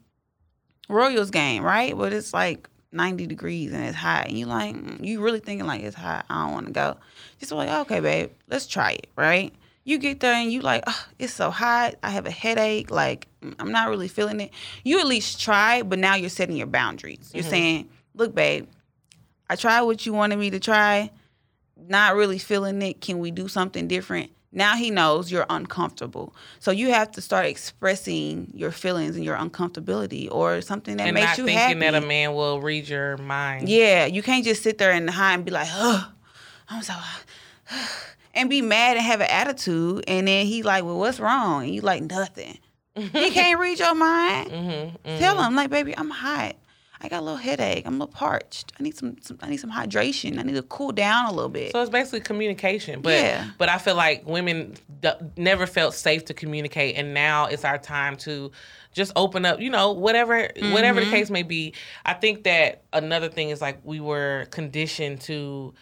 Royals 0.88 1.31
game, 1.31 1.62
right? 1.62 1.96
But 1.96 2.12
it's 2.12 2.35
like 2.35 2.68
90 2.92 3.27
degrees 3.27 3.72
and 3.72 3.85
it's 3.85 3.96
hot. 3.96 4.29
And 4.29 4.38
you 4.38 4.46
like, 4.46 4.74
mm, 4.74 5.05
you 5.05 5.20
really 5.20 5.40
thinking 5.40 5.66
like 5.66 5.83
it's 5.83 5.96
hot. 5.96 6.27
I 6.31 6.44
don't 6.44 6.53
want 6.53 6.66
to 6.66 6.72
go. 6.72 6.96
Just 7.40 7.53
like, 7.53 7.68
okay, 7.68 8.00
babe, 8.00 8.31
let's 8.48 8.66
try 8.66 8.92
it, 8.92 9.09
right? 9.16 9.53
You 9.87 9.99
get 9.99 10.20
there 10.20 10.33
and 10.33 10.51
you 10.51 10.61
like, 10.62 10.83
oh, 10.87 11.07
it's 11.18 11.35
so 11.35 11.51
hot. 11.51 11.97
I 12.03 12.11
have 12.11 12.25
a 12.27 12.31
headache. 12.31 12.90
Like, 12.90 13.29
mm, 13.42 13.55
I'm 13.59 13.70
not 13.70 13.90
really 13.90 14.09
feeling 14.09 14.40
it. 14.40 14.51
You 14.83 14.99
at 15.01 15.07
least 15.07 15.40
try, 15.40 15.83
but 15.83 15.99
now 15.99 16.14
you're 16.14 16.31
setting 16.31 16.57
your 16.57 16.66
boundaries. 16.66 17.31
You're 17.35 17.42
saying, 17.44 17.90
look, 18.14 18.35
babe, 18.35 18.66
I 19.51 19.57
tried 19.57 19.83
what 19.83 20.07
you 20.07 20.14
wanted 20.14 20.38
me 20.38 20.49
to 20.51 20.59
try. 20.61 21.11
Not 21.77 22.16
really 22.16 22.38
feeling 22.38 22.81
it. 22.81 23.03
Can 23.03 23.18
we 23.18 23.31
do 23.31 23.47
something 23.47 23.87
different? 23.87 24.31
Now 24.57 24.77
he 24.77 24.90
knows 24.90 25.31
you're 25.33 25.47
uncomfortable. 25.51 26.35
So 26.61 26.70
you 26.70 26.90
have 26.92 27.11
to 27.12 27.20
start 27.20 27.47
expressing 27.47 28.53
your 28.55 28.70
feelings 28.70 29.16
and 29.16 29.25
your 29.25 29.37
uncomfortability 29.37 30.29
or 30.31 30.61
something 30.62 30.97
that 30.97 31.09
And 31.09 31.14
makes 31.14 31.27
not 31.27 31.38
you 31.38 31.44
thinking 31.47 31.59
happy. 31.59 31.81
that 31.81 31.94
a 31.94 32.07
man 32.07 32.35
will 32.35 32.61
read 32.61 32.88
your 32.88 33.16
mind. 33.18 33.68
Yeah, 33.68 34.07
you 34.07 34.23
can't 34.23 34.44
just 34.44 34.62
sit 34.62 34.79
there 34.79 34.92
and 34.92 35.11
hide 35.11 35.35
and 35.35 35.44
be 35.44 35.51
like, 35.51 35.66
"Oh, 35.73 36.09
I'm 36.68 36.83
so," 36.83 36.94
and 38.35 38.51
be 38.51 38.61
mad 38.62 38.97
and 38.97 39.07
have 39.07 39.20
an 39.20 39.29
attitude, 39.31 40.05
and 40.09 40.29
then 40.29 40.47
he 40.47 40.62
like, 40.62 40.85
"Well, 40.85 40.99
what's 40.99 41.20
wrong?" 41.20 41.64
And 41.64 41.75
you 41.75 41.81
like, 41.81 42.03
"Nothing." 42.03 42.59
he 42.97 43.31
can't 43.31 43.59
read 43.59 43.79
your 43.79 43.94
mind. 43.94 44.51
Mm-hmm, 44.51 45.18
Tell 45.18 45.42
him, 45.42 45.57
like, 45.57 45.70
baby, 45.70 45.97
I'm 45.99 46.11
hot. 46.11 46.55
I 47.01 47.09
got 47.09 47.20
a 47.20 47.23
little 47.23 47.37
headache. 47.37 47.85
I'm 47.87 47.94
a 47.97 47.99
little 48.05 48.14
parched. 48.14 48.73
I 48.79 48.83
need 48.83 48.97
some, 48.97 49.16
some 49.20 49.37
I 49.42 49.51
need 49.51 49.59
some 49.59 49.70
hydration. 49.70 50.38
I 50.38 50.42
need 50.42 50.55
to 50.55 50.62
cool 50.62 50.90
down 50.92 51.27
a 51.27 51.33
little 51.33 51.51
bit. 51.51 51.73
So 51.73 51.81
it's 51.83 51.90
basically 51.90 52.20
communication, 52.20 53.03
but 53.03 53.11
Yeah. 53.12 53.51
but 53.59 53.68
I 53.68 53.77
feel 53.79 53.94
like 53.97 54.25
women 54.27 54.75
d- 55.03 55.11
never 55.37 55.66
felt 55.66 55.92
safe 55.94 56.25
to 56.27 56.35
communicate, 56.35 56.97
and 56.97 57.12
now 57.12 57.44
it's 57.47 57.64
our 57.64 57.77
time 57.79 58.16
to 58.18 58.53
just 58.92 59.12
open 59.16 59.44
up. 59.44 59.61
You 59.61 59.68
know, 59.70 59.90
whatever 59.92 60.49
whatever 60.70 61.01
Mm-hmm. 61.01 61.11
the 61.11 61.16
case 61.16 61.31
may 61.31 61.42
be. 61.42 61.75
I 62.07 62.14
think 62.14 62.44
that 62.44 62.85
another 62.92 63.29
thing 63.29 63.51
is 63.51 63.61
like 63.61 63.81
we 63.85 64.01
were 64.01 64.47
conditioned 64.51 65.20
to 65.23 65.75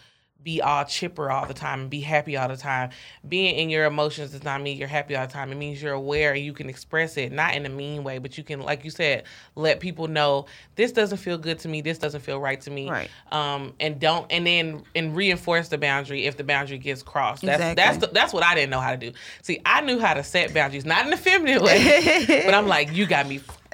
be 0.43 0.61
all 0.61 0.83
chipper 0.83 1.31
all 1.31 1.45
the 1.45 1.53
time 1.53 1.81
and 1.81 1.89
be 1.89 2.01
happy 2.01 2.35
all 2.35 2.47
the 2.49 2.57
time. 2.57 2.89
Being 3.27 3.55
in 3.55 3.69
your 3.69 3.85
emotions 3.85 4.31
does 4.31 4.43
not 4.43 4.61
mean 4.61 4.77
you're 4.77 4.87
happy 4.87 5.15
all 5.15 5.25
the 5.25 5.31
time. 5.31 5.51
It 5.51 5.55
means 5.55 5.81
you're 5.81 5.93
aware 5.93 6.33
and 6.33 6.43
you 6.43 6.51
can 6.53 6.69
express 6.69 7.15
it, 7.17 7.31
not 7.31 7.55
in 7.55 7.65
a 7.65 7.69
mean 7.69 8.03
way, 8.03 8.17
but 8.17 8.37
you 8.37 8.43
can, 8.43 8.59
like 8.61 8.83
you 8.83 8.91
said, 8.91 9.23
let 9.55 9.79
people 9.79 10.07
know 10.07 10.45
this 10.75 10.91
doesn't 10.91 11.19
feel 11.19 11.37
good 11.37 11.59
to 11.59 11.67
me. 11.69 11.81
This 11.81 11.97
doesn't 11.97 12.21
feel 12.21 12.39
right 12.39 12.59
to 12.61 12.71
me 12.71 12.89
Right. 12.89 13.09
um, 13.31 13.73
and 13.79 13.99
don't 13.99 14.25
and 14.31 14.45
then 14.45 14.83
and 14.95 15.15
reinforce 15.15 15.69
the 15.69 15.77
boundary 15.77 16.25
if 16.25 16.35
the 16.37 16.43
boundary 16.43 16.77
gets 16.77 17.03
crossed. 17.03 17.43
That's 17.43 17.61
Exactly. 17.61 17.75
that's 17.83 17.97
the, 17.99 18.07
that's 18.13 18.33
what 18.33 18.43
I 18.43 18.53
didn't 18.55 18.71
know 18.71 18.79
how 18.81 18.91
to 18.91 18.97
do. 18.97 19.11
See, 19.43 19.61
I 19.65 19.81
knew 19.81 19.99
how 19.99 20.13
to 20.13 20.23
set 20.23 20.53
boundaries, 20.53 20.85
not 20.85 21.07
in 21.07 21.13
a 21.13 21.17
feminine 21.17 21.63
way, 21.63 22.25
but 22.45 22.53
I'm 22.53 22.67
like, 22.67 22.91
you 22.93 23.05
got 23.05 23.27
me. 23.27 23.39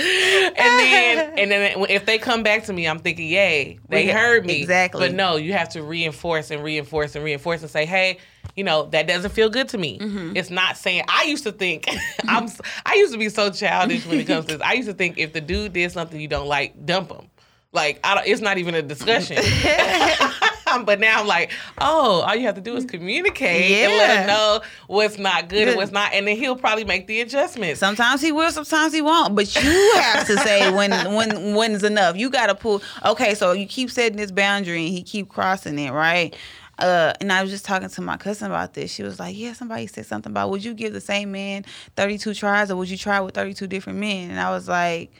and 0.00 0.56
then 0.56 1.38
and 1.38 1.50
then 1.50 1.86
if 1.88 2.06
they 2.06 2.18
come 2.18 2.42
back 2.42 2.64
to 2.64 2.72
me, 2.72 2.86
I'm 2.86 2.98
thinking, 2.98 3.28
yay, 3.28 3.78
they 3.88 4.06
We- 4.06 4.10
heard 4.12 4.46
me. 4.46 4.60
exactly. 4.62 5.08
But 5.08 5.14
no, 5.14 5.36
you 5.36 5.52
have 5.52 5.68
to 5.70 5.82
reinforce 5.82 6.50
and 6.50 6.62
reinforce 6.62 7.14
and 7.14 7.24
reinforce 7.24 7.62
and 7.62 7.70
say, 7.70 7.86
hey. 7.86 8.18
You 8.56 8.64
know 8.64 8.86
that 8.90 9.06
doesn't 9.06 9.30
feel 9.30 9.48
good 9.48 9.68
to 9.70 9.78
me. 9.78 9.98
Mm-hmm. 9.98 10.36
It's 10.36 10.50
not 10.50 10.76
saying. 10.76 11.04
I 11.08 11.22
used 11.24 11.44
to 11.44 11.52
think 11.52 11.86
I'm. 12.28 12.48
I 12.84 12.94
used 12.96 13.12
to 13.12 13.18
be 13.18 13.28
so 13.28 13.50
childish 13.50 14.04
when 14.06 14.18
it 14.18 14.26
comes 14.26 14.46
to 14.46 14.54
this. 14.56 14.62
I 14.66 14.72
used 14.72 14.88
to 14.88 14.94
think 14.94 15.18
if 15.18 15.32
the 15.32 15.40
dude 15.40 15.72
did 15.72 15.92
something 15.92 16.20
you 16.20 16.26
don't 16.26 16.48
like, 16.48 16.84
dump 16.84 17.12
him. 17.12 17.28
Like 17.72 18.00
I 18.02 18.16
don't, 18.16 18.26
it's 18.26 18.40
not 18.40 18.58
even 18.58 18.74
a 18.74 18.82
discussion. 18.82 19.36
but 20.84 21.00
now 21.00 21.20
I'm 21.20 21.26
like, 21.26 21.52
oh, 21.78 22.22
all 22.22 22.34
you 22.34 22.46
have 22.46 22.54
to 22.56 22.60
do 22.60 22.76
is 22.76 22.84
communicate 22.84 23.70
and 23.70 23.92
let 23.92 24.20
him 24.20 24.26
know 24.26 24.60
what's 24.86 25.18
not 25.18 25.48
good 25.48 25.68
and 25.68 25.76
what's 25.76 25.92
not, 25.92 26.12
and 26.12 26.26
then 26.26 26.36
he'll 26.36 26.56
probably 26.56 26.84
make 26.84 27.06
the 27.06 27.20
adjustments. 27.20 27.80
Sometimes 27.80 28.20
he 28.20 28.32
will, 28.32 28.50
sometimes 28.50 28.92
he 28.92 29.02
won't. 29.02 29.34
But 29.34 29.54
you 29.54 29.92
have 29.96 30.26
to 30.26 30.36
say 30.38 30.72
when 30.72 30.90
when 31.14 31.54
when's 31.54 31.82
enough. 31.82 32.16
You 32.16 32.30
got 32.30 32.46
to 32.46 32.54
pull. 32.54 32.82
Okay, 33.04 33.34
so 33.34 33.52
you 33.52 33.66
keep 33.66 33.90
setting 33.90 34.16
this 34.16 34.30
boundary 34.30 34.86
and 34.86 34.94
he 34.94 35.02
keep 35.02 35.28
crossing 35.28 35.78
it, 35.78 35.92
right? 35.92 36.36
Uh, 36.78 37.12
and 37.20 37.30
I 37.30 37.42
was 37.42 37.50
just 37.50 37.64
talking 37.66 37.88
to 37.90 38.00
my 38.00 38.16
cousin 38.16 38.46
about 38.46 38.72
this. 38.72 38.90
She 38.90 39.02
was 39.02 39.20
like, 39.20 39.36
"Yeah, 39.36 39.52
somebody 39.52 39.86
said 39.86 40.06
something 40.06 40.32
about 40.32 40.50
would 40.50 40.64
you 40.64 40.72
give 40.72 40.92
the 40.92 41.00
same 41.00 41.32
man 41.32 41.64
32 41.96 42.34
tries 42.34 42.70
or 42.70 42.76
would 42.76 42.88
you 42.88 42.96
try 42.96 43.20
with 43.20 43.34
32 43.34 43.66
different 43.66 43.98
men?" 43.98 44.30
And 44.30 44.40
I 44.40 44.50
was 44.50 44.66
like, 44.66 45.12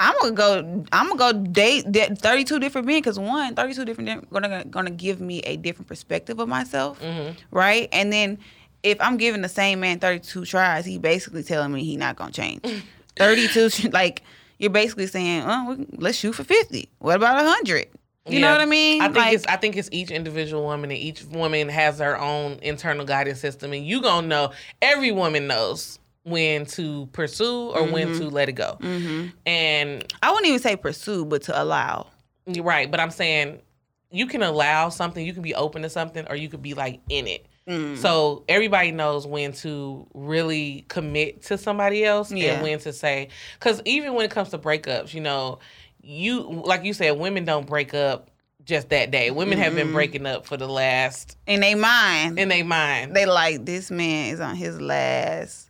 "I'm 0.00 0.14
gonna 0.20 0.32
go. 0.32 0.84
I'm 0.90 1.16
gonna 1.16 1.32
go 1.32 1.32
date 1.32 1.92
that 1.92 2.18
32 2.18 2.58
different 2.58 2.86
men 2.86 2.98
because 2.98 3.18
one, 3.18 3.54
32 3.54 3.84
different 3.84 4.30
gonna 4.30 4.64
gonna 4.64 4.90
give 4.90 5.20
me 5.20 5.40
a 5.40 5.56
different 5.56 5.86
perspective 5.86 6.40
of 6.40 6.48
myself, 6.48 7.00
mm-hmm. 7.00 7.32
right? 7.50 7.88
And 7.92 8.12
then 8.12 8.38
if 8.82 9.00
I'm 9.00 9.18
giving 9.18 9.42
the 9.42 9.48
same 9.48 9.80
man 9.80 10.00
32 10.00 10.46
tries, 10.46 10.86
he 10.86 10.98
basically 10.98 11.42
telling 11.42 11.70
me 11.70 11.84
he 11.84 11.96
not 11.96 12.16
gonna 12.16 12.32
change. 12.32 12.64
32, 13.16 13.88
like 13.92 14.22
you're 14.58 14.70
basically 14.70 15.06
saying, 15.06 15.42
oh, 15.46 15.84
let's 15.96 16.16
shoot 16.16 16.32
for 16.32 16.44
50. 16.44 16.88
What 16.98 17.16
about 17.16 17.36
100? 17.36 17.88
You 18.26 18.40
know 18.40 18.52
what 18.52 18.60
I 18.60 18.66
mean? 18.66 19.00
I 19.00 19.06
think 19.06 19.16
like, 19.16 19.34
it's 19.34 19.46
I 19.46 19.56
think 19.56 19.76
it's 19.76 19.88
each 19.92 20.10
individual 20.10 20.62
woman 20.62 20.90
and 20.90 20.98
each 20.98 21.24
woman 21.24 21.68
has 21.68 21.98
her 21.98 22.18
own 22.18 22.58
internal 22.62 23.04
guidance 23.04 23.40
system 23.40 23.72
and 23.72 23.84
you 23.84 24.00
gonna 24.00 24.26
know 24.26 24.52
every 24.80 25.10
woman 25.10 25.46
knows 25.46 25.98
when 26.24 26.66
to 26.66 27.06
pursue 27.12 27.70
or 27.70 27.84
when 27.84 28.08
Mm-hmm. 28.08 28.18
to 28.20 28.28
let 28.28 28.48
it 28.48 28.52
go. 28.52 28.76
And 29.46 30.04
I 30.22 30.30
wouldn't 30.30 30.46
even 30.46 30.60
say 30.60 30.76
pursue, 30.76 31.24
but 31.24 31.42
to 31.42 31.62
allow. 31.62 32.08
right, 32.46 32.90
but 32.90 33.00
I'm 33.00 33.10
saying 33.10 33.60
you 34.10 34.26
can 34.26 34.42
allow 34.42 34.88
something, 34.88 35.24
you 35.24 35.32
can 35.32 35.42
be 35.42 35.54
open 35.54 35.82
to 35.82 35.90
something, 35.90 36.26
or 36.28 36.34
you 36.36 36.48
could 36.48 36.62
be 36.62 36.74
like 36.74 37.00
in 37.08 37.26
it. 37.28 37.46
Mm. 37.68 37.96
So 37.96 38.44
everybody 38.48 38.90
knows 38.90 39.26
when 39.26 39.52
to 39.54 40.06
really 40.14 40.84
commit 40.88 41.42
to 41.44 41.56
somebody 41.58 42.04
else 42.04 42.32
Yeah. 42.32 42.54
and 42.54 42.62
when 42.62 42.78
to 42.80 42.92
say, 42.92 43.28
because 43.58 43.80
even 43.84 44.14
when 44.14 44.24
it 44.24 44.30
comes 44.32 44.48
to 44.50 44.58
breakups, 44.58 45.14
you 45.14 45.20
know, 45.20 45.60
you 46.02 46.40
like 46.42 46.84
you 46.84 46.92
said, 46.92 47.12
women 47.12 47.44
don't 47.44 47.66
break 47.66 47.94
up 47.94 48.30
just 48.64 48.88
that 48.88 49.10
day. 49.10 49.30
Women 49.30 49.58
have 49.58 49.74
been 49.74 49.92
breaking 49.92 50.26
up 50.26 50.46
for 50.46 50.56
the 50.56 50.66
last 50.68 51.36
In 51.46 51.60
their 51.60 51.76
mind, 51.76 52.38
in 52.38 52.48
their 52.48 52.64
mind. 52.64 53.14
they 53.14 53.26
like, 53.26 53.64
this 53.64 53.90
man 53.90 54.34
is 54.34 54.40
on 54.40 54.56
his 54.56 54.80
last 54.80 55.69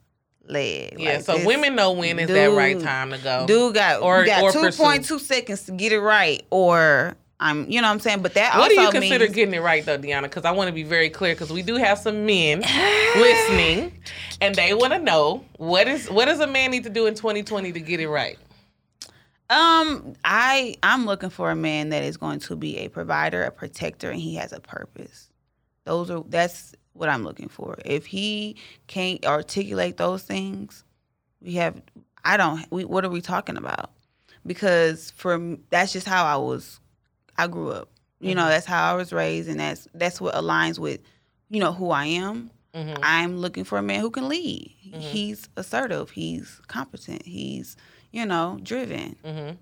leg. 0.51 0.97
yeah, 0.99 1.15
Like, 1.15 1.23
so 1.23 1.45
women 1.45 1.75
know 1.75 1.93
when 1.93 2.19
is 2.19 2.29
that 2.29 2.47
right 2.47 2.81
time 2.81 3.11
to 3.11 3.19
go. 3.19 3.47
Dude 3.47 3.75
got, 3.75 4.03
Or- 4.03 4.25
got 4.25 4.43
or 4.43 4.51
2.2 4.53 5.19
seconds 5.21 5.65
to 5.65 5.73
get 5.73 5.93
it 5.93 6.01
right. 6.01 6.45
Or 6.51 7.17
I'm, 7.41 7.71
you 7.71 7.81
know 7.81 7.89
what 7.89 7.95
I'm 7.95 8.01
saying? 8.01 8.21
But 8.21 8.35
that 8.35 8.57
what 8.59 8.69
do 8.69 8.79
you 8.81 8.91
consider 8.91 9.25
means, 9.25 9.35
getting 9.35 9.55
it 9.55 9.61
right 9.63 9.85
though, 9.85 9.97
DeAna? 9.99 10.23
Because 10.25 10.45
I 10.45 10.51
want 10.51 10.69
to 10.69 10.75
be 10.75 10.83
very 10.83 11.09
clear 11.09 11.35
because 11.35 11.51
we 11.51 11.63
do 11.63 11.77
have 11.77 11.99
some 11.99 12.27
men 12.27 12.61
listening, 13.17 13.93
and 14.43 14.55
they 14.55 14.75
want 14.75 14.93
to 14.93 14.99
know 14.99 15.45
what 15.57 15.89
is 15.89 16.11
what 16.11 16.27
does 16.27 16.41
a 16.41 16.47
man 16.47 16.71
need 16.71 16.85
to 16.85 16.91
do 16.91 17.07
in 17.07 17.15
2020 17.15 17.73
to 17.73 17.81
get 17.81 17.99
it 18.01 18.09
right? 18.09 18.39
Um, 19.49 20.15
I 20.23 20.77
I'm 20.83 21.07
looking 21.07 21.31
for 21.31 21.51
a 21.51 21.57
man 21.57 21.89
that 21.89 22.05
is 22.05 22.17
going 22.19 22.41
to 22.41 22.57
be 22.57 22.77
a 22.79 22.89
provider, 22.89 23.43
a 23.43 23.51
protector, 23.51 24.11
and 24.11 24.21
he 24.21 24.35
has 24.35 24.53
a 24.53 24.61
purpose. 24.61 25.31
Those 25.87 26.11
are 26.11 26.23
that's 26.29 26.75
what 26.93 27.09
I'm 27.09 27.25
looking 27.25 27.49
for. 27.49 27.79
If 27.85 28.07
he 28.07 28.57
can't 28.87 29.25
articulate 29.25 29.97
those 29.97 30.23
things, 30.23 30.85
we 31.41 31.55
have 31.55 31.81
I 32.25 32.37
don't 32.37 32.65
we 32.71 32.85
what 32.85 33.05
are 33.05 33.11
we 33.11 33.21
talking 33.21 33.57
about? 33.57 33.91
Because 34.47 35.11
for 35.13 35.57
that's 35.71 35.93
just 35.93 36.07
how 36.07 36.25
I 36.25 36.37
was 36.37 36.81
I 37.37 37.47
grew 37.47 37.71
up. 37.71 37.91
You 38.23 38.35
know, 38.35 38.43
mm-hmm. 38.43 38.51
that's 38.51 38.67
how 38.67 38.93
I 38.93 38.97
was 38.97 39.13
raised 39.13 39.49
and 39.49 39.61
that's 39.61 39.89
that's 39.95 40.21
what 40.21 40.35
aligns 40.35 40.79
with 40.79 41.01
you 41.49 41.61
know 41.61 41.73
who 41.73 41.91
I 41.91 42.07
am. 42.07 42.51
Mhm. 42.75 42.99
I'm 43.03 43.39
looking 43.39 43.65
for 43.65 43.79
a 43.79 43.83
man 43.83 44.01
who 44.01 44.11
can 44.11 44.29
lead. 44.29 44.77
Mm-hmm. 44.87 45.01
He's 45.01 45.49
assertive, 45.57 46.11
he's 46.11 46.61
competent, 46.69 47.25
he's 47.25 47.77
you 48.13 48.27
know, 48.27 48.59
driven. 48.63 49.17
Mm-hmm. 49.25 49.57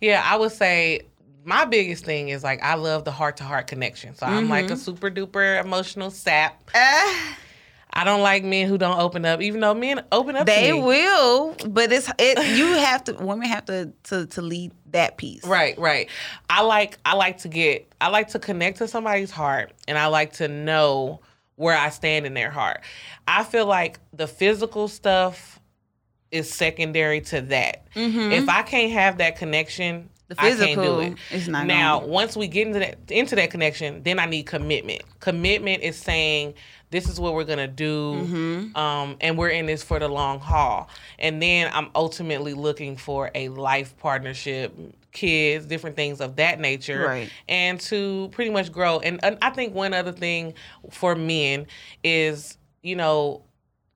Yeah, 0.00 0.22
I 0.24 0.36
would 0.36 0.52
say 0.52 1.02
my 1.44 1.64
biggest 1.64 2.04
thing 2.04 2.28
is 2.28 2.42
like 2.42 2.62
I 2.62 2.74
love 2.74 3.04
the 3.04 3.12
heart 3.12 3.38
to 3.38 3.44
heart 3.44 3.66
connection. 3.66 4.14
So 4.14 4.26
I'm 4.26 4.48
like 4.48 4.70
a 4.70 4.76
super 4.76 5.10
duper 5.10 5.62
emotional 5.62 6.10
sap. 6.10 6.70
Ah. 6.74 7.36
I 7.92 8.04
don't 8.04 8.20
like 8.20 8.44
men 8.44 8.68
who 8.68 8.78
don't 8.78 9.00
open 9.00 9.24
up, 9.24 9.42
even 9.42 9.60
though 9.60 9.74
men 9.74 10.04
open 10.12 10.36
up. 10.36 10.46
They 10.46 10.68
to 10.68 10.74
me. 10.74 10.82
will, 10.82 11.56
but 11.68 11.90
it's 11.90 12.08
it. 12.18 12.38
You 12.56 12.66
have 12.66 13.02
to. 13.04 13.14
Women 13.14 13.48
have 13.48 13.64
to 13.66 13.92
to 14.04 14.26
to 14.26 14.42
lead 14.42 14.72
that 14.92 15.16
piece. 15.16 15.44
Right, 15.44 15.76
right. 15.78 16.08
I 16.48 16.62
like 16.62 16.98
I 17.04 17.14
like 17.14 17.38
to 17.38 17.48
get 17.48 17.92
I 18.00 18.08
like 18.08 18.28
to 18.28 18.38
connect 18.38 18.78
to 18.78 18.88
somebody's 18.88 19.30
heart 19.30 19.72
and 19.88 19.98
I 19.98 20.06
like 20.06 20.34
to 20.34 20.46
know 20.46 21.20
where 21.56 21.76
I 21.76 21.90
stand 21.90 22.26
in 22.26 22.34
their 22.34 22.50
heart. 22.50 22.82
I 23.26 23.42
feel 23.44 23.66
like 23.66 23.98
the 24.12 24.26
physical 24.26 24.86
stuff 24.88 25.58
is 26.30 26.48
secondary 26.50 27.20
to 27.22 27.40
that. 27.42 27.86
If 27.94 28.48
I 28.48 28.62
can't 28.62 28.92
have 28.92 29.18
that 29.18 29.36
connection, 29.36 30.08
The 30.30 30.36
I 30.38 30.50
can't 30.50 30.58
do 30.60 30.64
physical 30.66 31.00
it. 31.00 31.14
is 31.32 31.48
not 31.48 31.66
now, 31.66 32.04
once 32.06 32.36
we 32.36 32.46
get 32.46 32.68
into 32.68 32.78
that 32.78 32.98
into 33.10 33.34
that 33.34 33.50
connection, 33.50 34.02
then 34.04 34.18
I 34.20 34.26
need 34.26 34.44
commitment. 34.46 35.02
Commitment 35.18 35.82
is 35.82 35.96
saying 35.96 36.54
this 36.90 37.08
is 37.08 37.18
what 37.20 37.34
we're 37.34 37.44
gonna 37.44 37.66
do, 37.68 38.14
Mm-hmm. 38.14 38.76
um, 38.76 39.16
and 39.20 39.36
we're 39.36 39.48
in 39.48 39.66
this 39.66 39.82
for 39.82 39.98
the 39.98 40.08
long 40.08 40.38
haul. 40.38 40.88
And 41.18 41.42
then 41.42 41.68
I'm 41.74 41.90
ultimately 41.96 42.54
looking 42.54 42.96
for 42.96 43.30
a 43.34 43.48
life 43.48 43.96
partnership, 43.98 44.72
kids, 45.12 45.66
different 45.66 45.96
things 45.96 46.20
of 46.20 46.36
that 46.36 46.60
nature, 46.60 47.04
Right. 47.06 47.30
and 47.48 47.80
to 47.82 48.28
pretty 48.30 48.50
much 48.52 48.70
grow. 48.70 49.00
And, 49.00 49.18
and 49.24 49.36
I 49.42 49.50
think 49.50 49.74
one 49.74 49.92
other 49.94 50.12
thing 50.12 50.54
for 50.92 51.16
men 51.16 51.66
is, 52.04 52.56
you 52.82 52.94
know, 52.94 53.42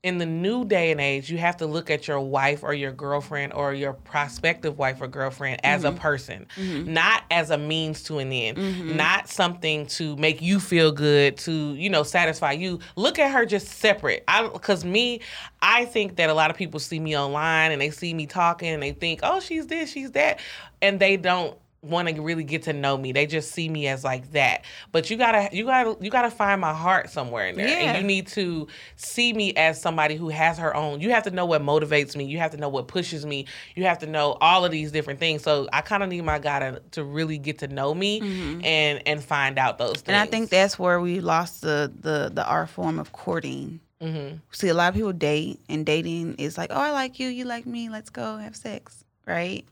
in 0.04 0.18
the 0.18 0.26
new 0.26 0.66
day 0.66 0.90
and 0.92 1.00
age, 1.00 1.30
you 1.30 1.38
have 1.38 1.56
to 1.56 1.66
look 1.66 1.90
at 1.90 2.06
your 2.06 2.20
wife 2.20 2.62
or 2.62 2.74
your 2.74 2.92
girlfriend 2.92 3.54
or 3.54 3.72
your 3.72 3.94
prospective 3.94 4.76
wife 4.78 5.00
or 5.00 5.08
girlfriend 5.08 5.60
as 5.64 5.82
Mm-hmm. 5.82 5.96
a 5.96 5.98
person, 5.98 6.46
not 6.58 7.22
as 7.30 7.50
a 7.50 7.56
means 7.58 8.02
to 8.04 8.18
an 8.18 8.30
end, 8.30 8.96
not 8.96 9.28
something 9.28 9.86
to 9.86 10.14
make 10.16 10.42
you 10.42 10.60
feel 10.60 10.92
good, 10.92 11.38
to, 11.38 11.74
you 11.74 11.88
know, 11.88 12.02
satisfy 12.02 12.52
you. 12.52 12.78
Look 12.96 13.18
at 13.18 13.32
her 13.32 13.46
just 13.46 13.66
separate. 13.68 14.22
I 14.28 14.46
cuz 14.48 14.84
me, 14.84 15.20
I 15.62 15.86
think 15.86 16.16
that 16.16 16.28
a 16.28 16.34
lot 16.34 16.50
of 16.50 16.56
people 16.56 16.78
see 16.80 17.00
me 17.00 17.16
online 17.16 17.72
and 17.72 17.80
they 17.80 17.90
see 17.90 18.12
me 18.12 18.26
talking 18.26 18.68
and 18.68 18.82
they 18.82 18.92
think, 18.92 19.20
"Oh, 19.22 19.40
she's 19.40 19.66
this, 19.66 19.90
she's 19.90 20.10
that." 20.12 20.38
And 20.82 21.00
they 21.00 21.16
don't 21.16 21.56
want 21.84 22.08
to 22.08 22.20
really 22.22 22.44
get 22.44 22.62
to 22.64 22.72
know 22.72 22.96
me. 22.96 23.12
They 23.12 23.26
just 23.26 23.52
see 23.52 23.68
me 23.68 23.86
as 23.88 24.04
like 24.04 24.32
that. 24.32 24.64
But 24.92 25.10
you 25.10 25.16
gotta, 25.16 25.48
you 25.52 25.64
gotta, 25.64 25.96
you 26.00 26.10
gotta 26.10 26.30
find 26.30 26.60
my 26.60 26.72
heart 26.72 27.10
somewhere 27.10 27.48
in 27.48 27.56
there, 27.56 27.68
Yeah. 27.68 27.74
and 27.92 27.98
you 27.98 28.04
need 28.04 28.26
to 28.28 28.66
see 28.96 29.32
me 29.32 29.54
as 29.54 29.80
somebody 29.80 30.16
who 30.16 30.28
has 30.28 30.58
her 30.58 30.74
own. 30.74 31.00
You 31.00 31.10
have 31.10 31.22
to 31.24 31.30
know 31.30 31.46
what 31.46 31.62
motivates 31.62 32.16
me. 32.16 32.24
You 32.24 32.38
have 32.38 32.50
to 32.52 32.56
know 32.56 32.68
what 32.68 32.88
pushes 32.88 33.24
me. 33.26 33.46
You 33.74 33.84
have 33.84 33.98
to 34.00 34.06
know 34.06 34.36
all 34.40 34.64
of 34.64 34.70
these 34.70 34.92
different 34.92 35.20
things. 35.20 35.42
So 35.42 35.68
I 35.72 35.80
kind 35.80 36.02
of 36.02 36.08
need 36.08 36.22
my 36.24 36.38
guy 36.38 36.58
to, 36.60 36.82
to 36.92 37.04
really 37.04 37.38
get 37.38 37.58
to 37.60 37.68
know 37.68 37.94
me 37.94 38.20
and 38.64 39.02
and 39.06 39.22
find 39.22 39.58
out 39.58 39.78
those 39.78 39.92
things. 39.92 40.02
Mm-hmm. 40.02 40.10
And 40.10 40.16
I 40.18 40.26
think 40.26 40.50
that's 40.50 40.78
where 40.78 41.00
we 41.00 41.20
lost 41.20 41.60
the 41.62 41.92
the 42.00 42.30
the 42.32 42.46
art 42.46 42.70
form 42.70 42.98
of 42.98 43.12
courting. 43.12 43.80
Mm-hmm. 44.00 44.36
See, 44.50 44.68
a 44.68 44.74
lot 44.74 44.88
of 44.88 44.94
people 44.94 45.12
date, 45.12 45.60
and 45.68 45.86
dating 45.86 46.34
is 46.34 46.58
like, 46.58 46.70
oh, 46.70 46.78
I 46.80 46.90
like 46.90 47.18
you, 47.18 47.28
you 47.28 47.44
like 47.44 47.64
me, 47.64 47.88
let's 47.88 48.10
go 48.10 48.36
have 48.36 48.54
sex, 48.54 49.04
right? 49.26 49.64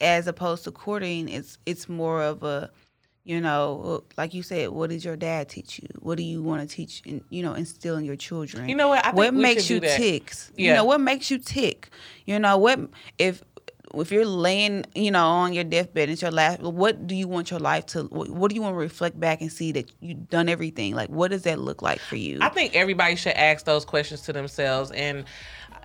As 0.00 0.26
opposed 0.26 0.64
to 0.64 0.70
courting, 0.70 1.28
it's 1.28 1.58
it's 1.66 1.88
more 1.88 2.22
of 2.22 2.42
a, 2.42 2.70
you 3.24 3.40
know, 3.40 4.04
like 4.16 4.34
you 4.34 4.42
said, 4.42 4.70
what 4.70 4.90
did 4.90 5.04
your 5.04 5.16
dad 5.16 5.48
teach 5.48 5.78
you? 5.78 5.88
What 6.00 6.16
do 6.16 6.22
you 6.22 6.42
want 6.42 6.68
to 6.68 6.74
teach, 6.74 7.02
and 7.06 7.22
you 7.30 7.42
know, 7.42 7.54
instill 7.54 7.96
in 7.96 8.04
your 8.04 8.16
children? 8.16 8.68
You 8.68 8.74
know 8.76 8.88
what? 8.88 9.00
I 9.00 9.10
think 9.10 9.16
what 9.16 9.34
makes 9.34 9.68
you 9.70 9.80
do 9.80 9.86
that. 9.86 9.96
tick? 9.96 10.32
You 10.56 10.74
know, 10.74 10.84
what 10.84 11.00
makes 11.00 11.30
you 11.30 11.38
tick? 11.38 11.90
You 12.24 12.38
know, 12.38 12.58
what 12.58 12.80
if 13.18 13.42
if 13.94 14.10
you're 14.10 14.26
laying, 14.26 14.84
you 14.94 15.10
know, 15.10 15.26
on 15.26 15.52
your 15.52 15.64
deathbed, 15.64 16.04
and 16.04 16.12
it's 16.12 16.22
your 16.22 16.30
last. 16.30 16.60
What 16.60 17.06
do 17.06 17.14
you 17.14 17.28
want 17.28 17.50
your 17.50 17.60
life 17.60 17.86
to? 17.86 18.04
What, 18.04 18.30
what 18.30 18.48
do 18.48 18.54
you 18.54 18.62
want 18.62 18.74
to 18.74 18.78
reflect 18.78 19.18
back 19.18 19.40
and 19.40 19.50
see 19.50 19.72
that 19.72 19.90
you've 20.00 20.28
done 20.28 20.48
everything? 20.48 20.94
Like, 20.94 21.08
what 21.08 21.30
does 21.30 21.42
that 21.42 21.58
look 21.58 21.82
like 21.82 22.00
for 22.00 22.16
you? 22.16 22.38
I 22.40 22.48
think 22.48 22.74
everybody 22.74 23.16
should 23.16 23.32
ask 23.32 23.64
those 23.64 23.84
questions 23.84 24.22
to 24.22 24.32
themselves. 24.32 24.90
And 24.90 25.24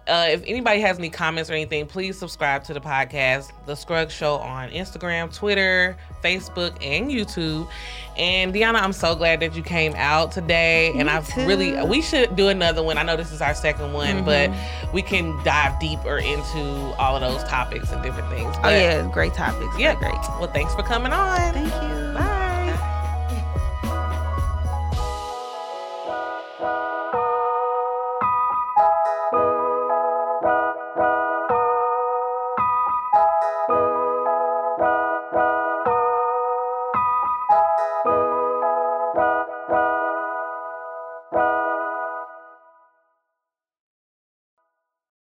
uh, 0.07 0.27
if 0.29 0.43
anybody 0.45 0.81
has 0.81 0.97
any 0.97 1.09
comments 1.09 1.49
or 1.49 1.53
anything, 1.53 1.85
please 1.85 2.17
subscribe 2.17 2.63
to 2.65 2.73
the 2.73 2.81
podcast, 2.81 3.51
The 3.65 3.75
Scruggs 3.75 4.13
Show 4.13 4.35
on 4.37 4.69
Instagram, 4.71 5.33
Twitter, 5.35 5.95
Facebook, 6.23 6.71
and 6.83 7.09
YouTube. 7.09 7.69
And 8.17 8.53
DeAna, 8.53 8.81
I'm 8.81 8.93
so 8.93 9.15
glad 9.15 9.39
that 9.39 9.55
you 9.55 9.63
came 9.63 9.93
out 9.95 10.31
today. 10.31 10.91
and 10.95 11.09
I've 11.09 11.27
too. 11.33 11.45
really, 11.47 11.81
we 11.85 12.01
should 12.01 12.35
do 12.35 12.49
another 12.49 12.83
one. 12.83 12.97
I 12.97 13.03
know 13.03 13.15
this 13.15 13.31
is 13.31 13.41
our 13.41 13.53
second 13.55 13.93
one, 13.93 14.25
but 14.25 14.49
Mm-hmm. 14.49 14.91
we 14.95 15.01
can 15.01 15.41
dive 15.43 15.79
deeper 15.79 16.17
into 16.17 16.59
all 16.99 17.15
of 17.15 17.21
those 17.21 17.43
topics 17.49 17.91
and 17.91 18.01
different 18.03 18.27
things. 18.29 18.55
oh 18.63 18.69
yeah, 18.69 19.09
great 19.13 19.33
topics. 19.33 19.77
Yeah. 19.79 19.95
great. 19.95 20.11
Well, 20.39 20.51
thanks 20.51 20.73
for 20.75 20.83
coming 20.83 21.13
on. 21.13 21.53
Thank 21.53 21.67
you. 22.15 22.30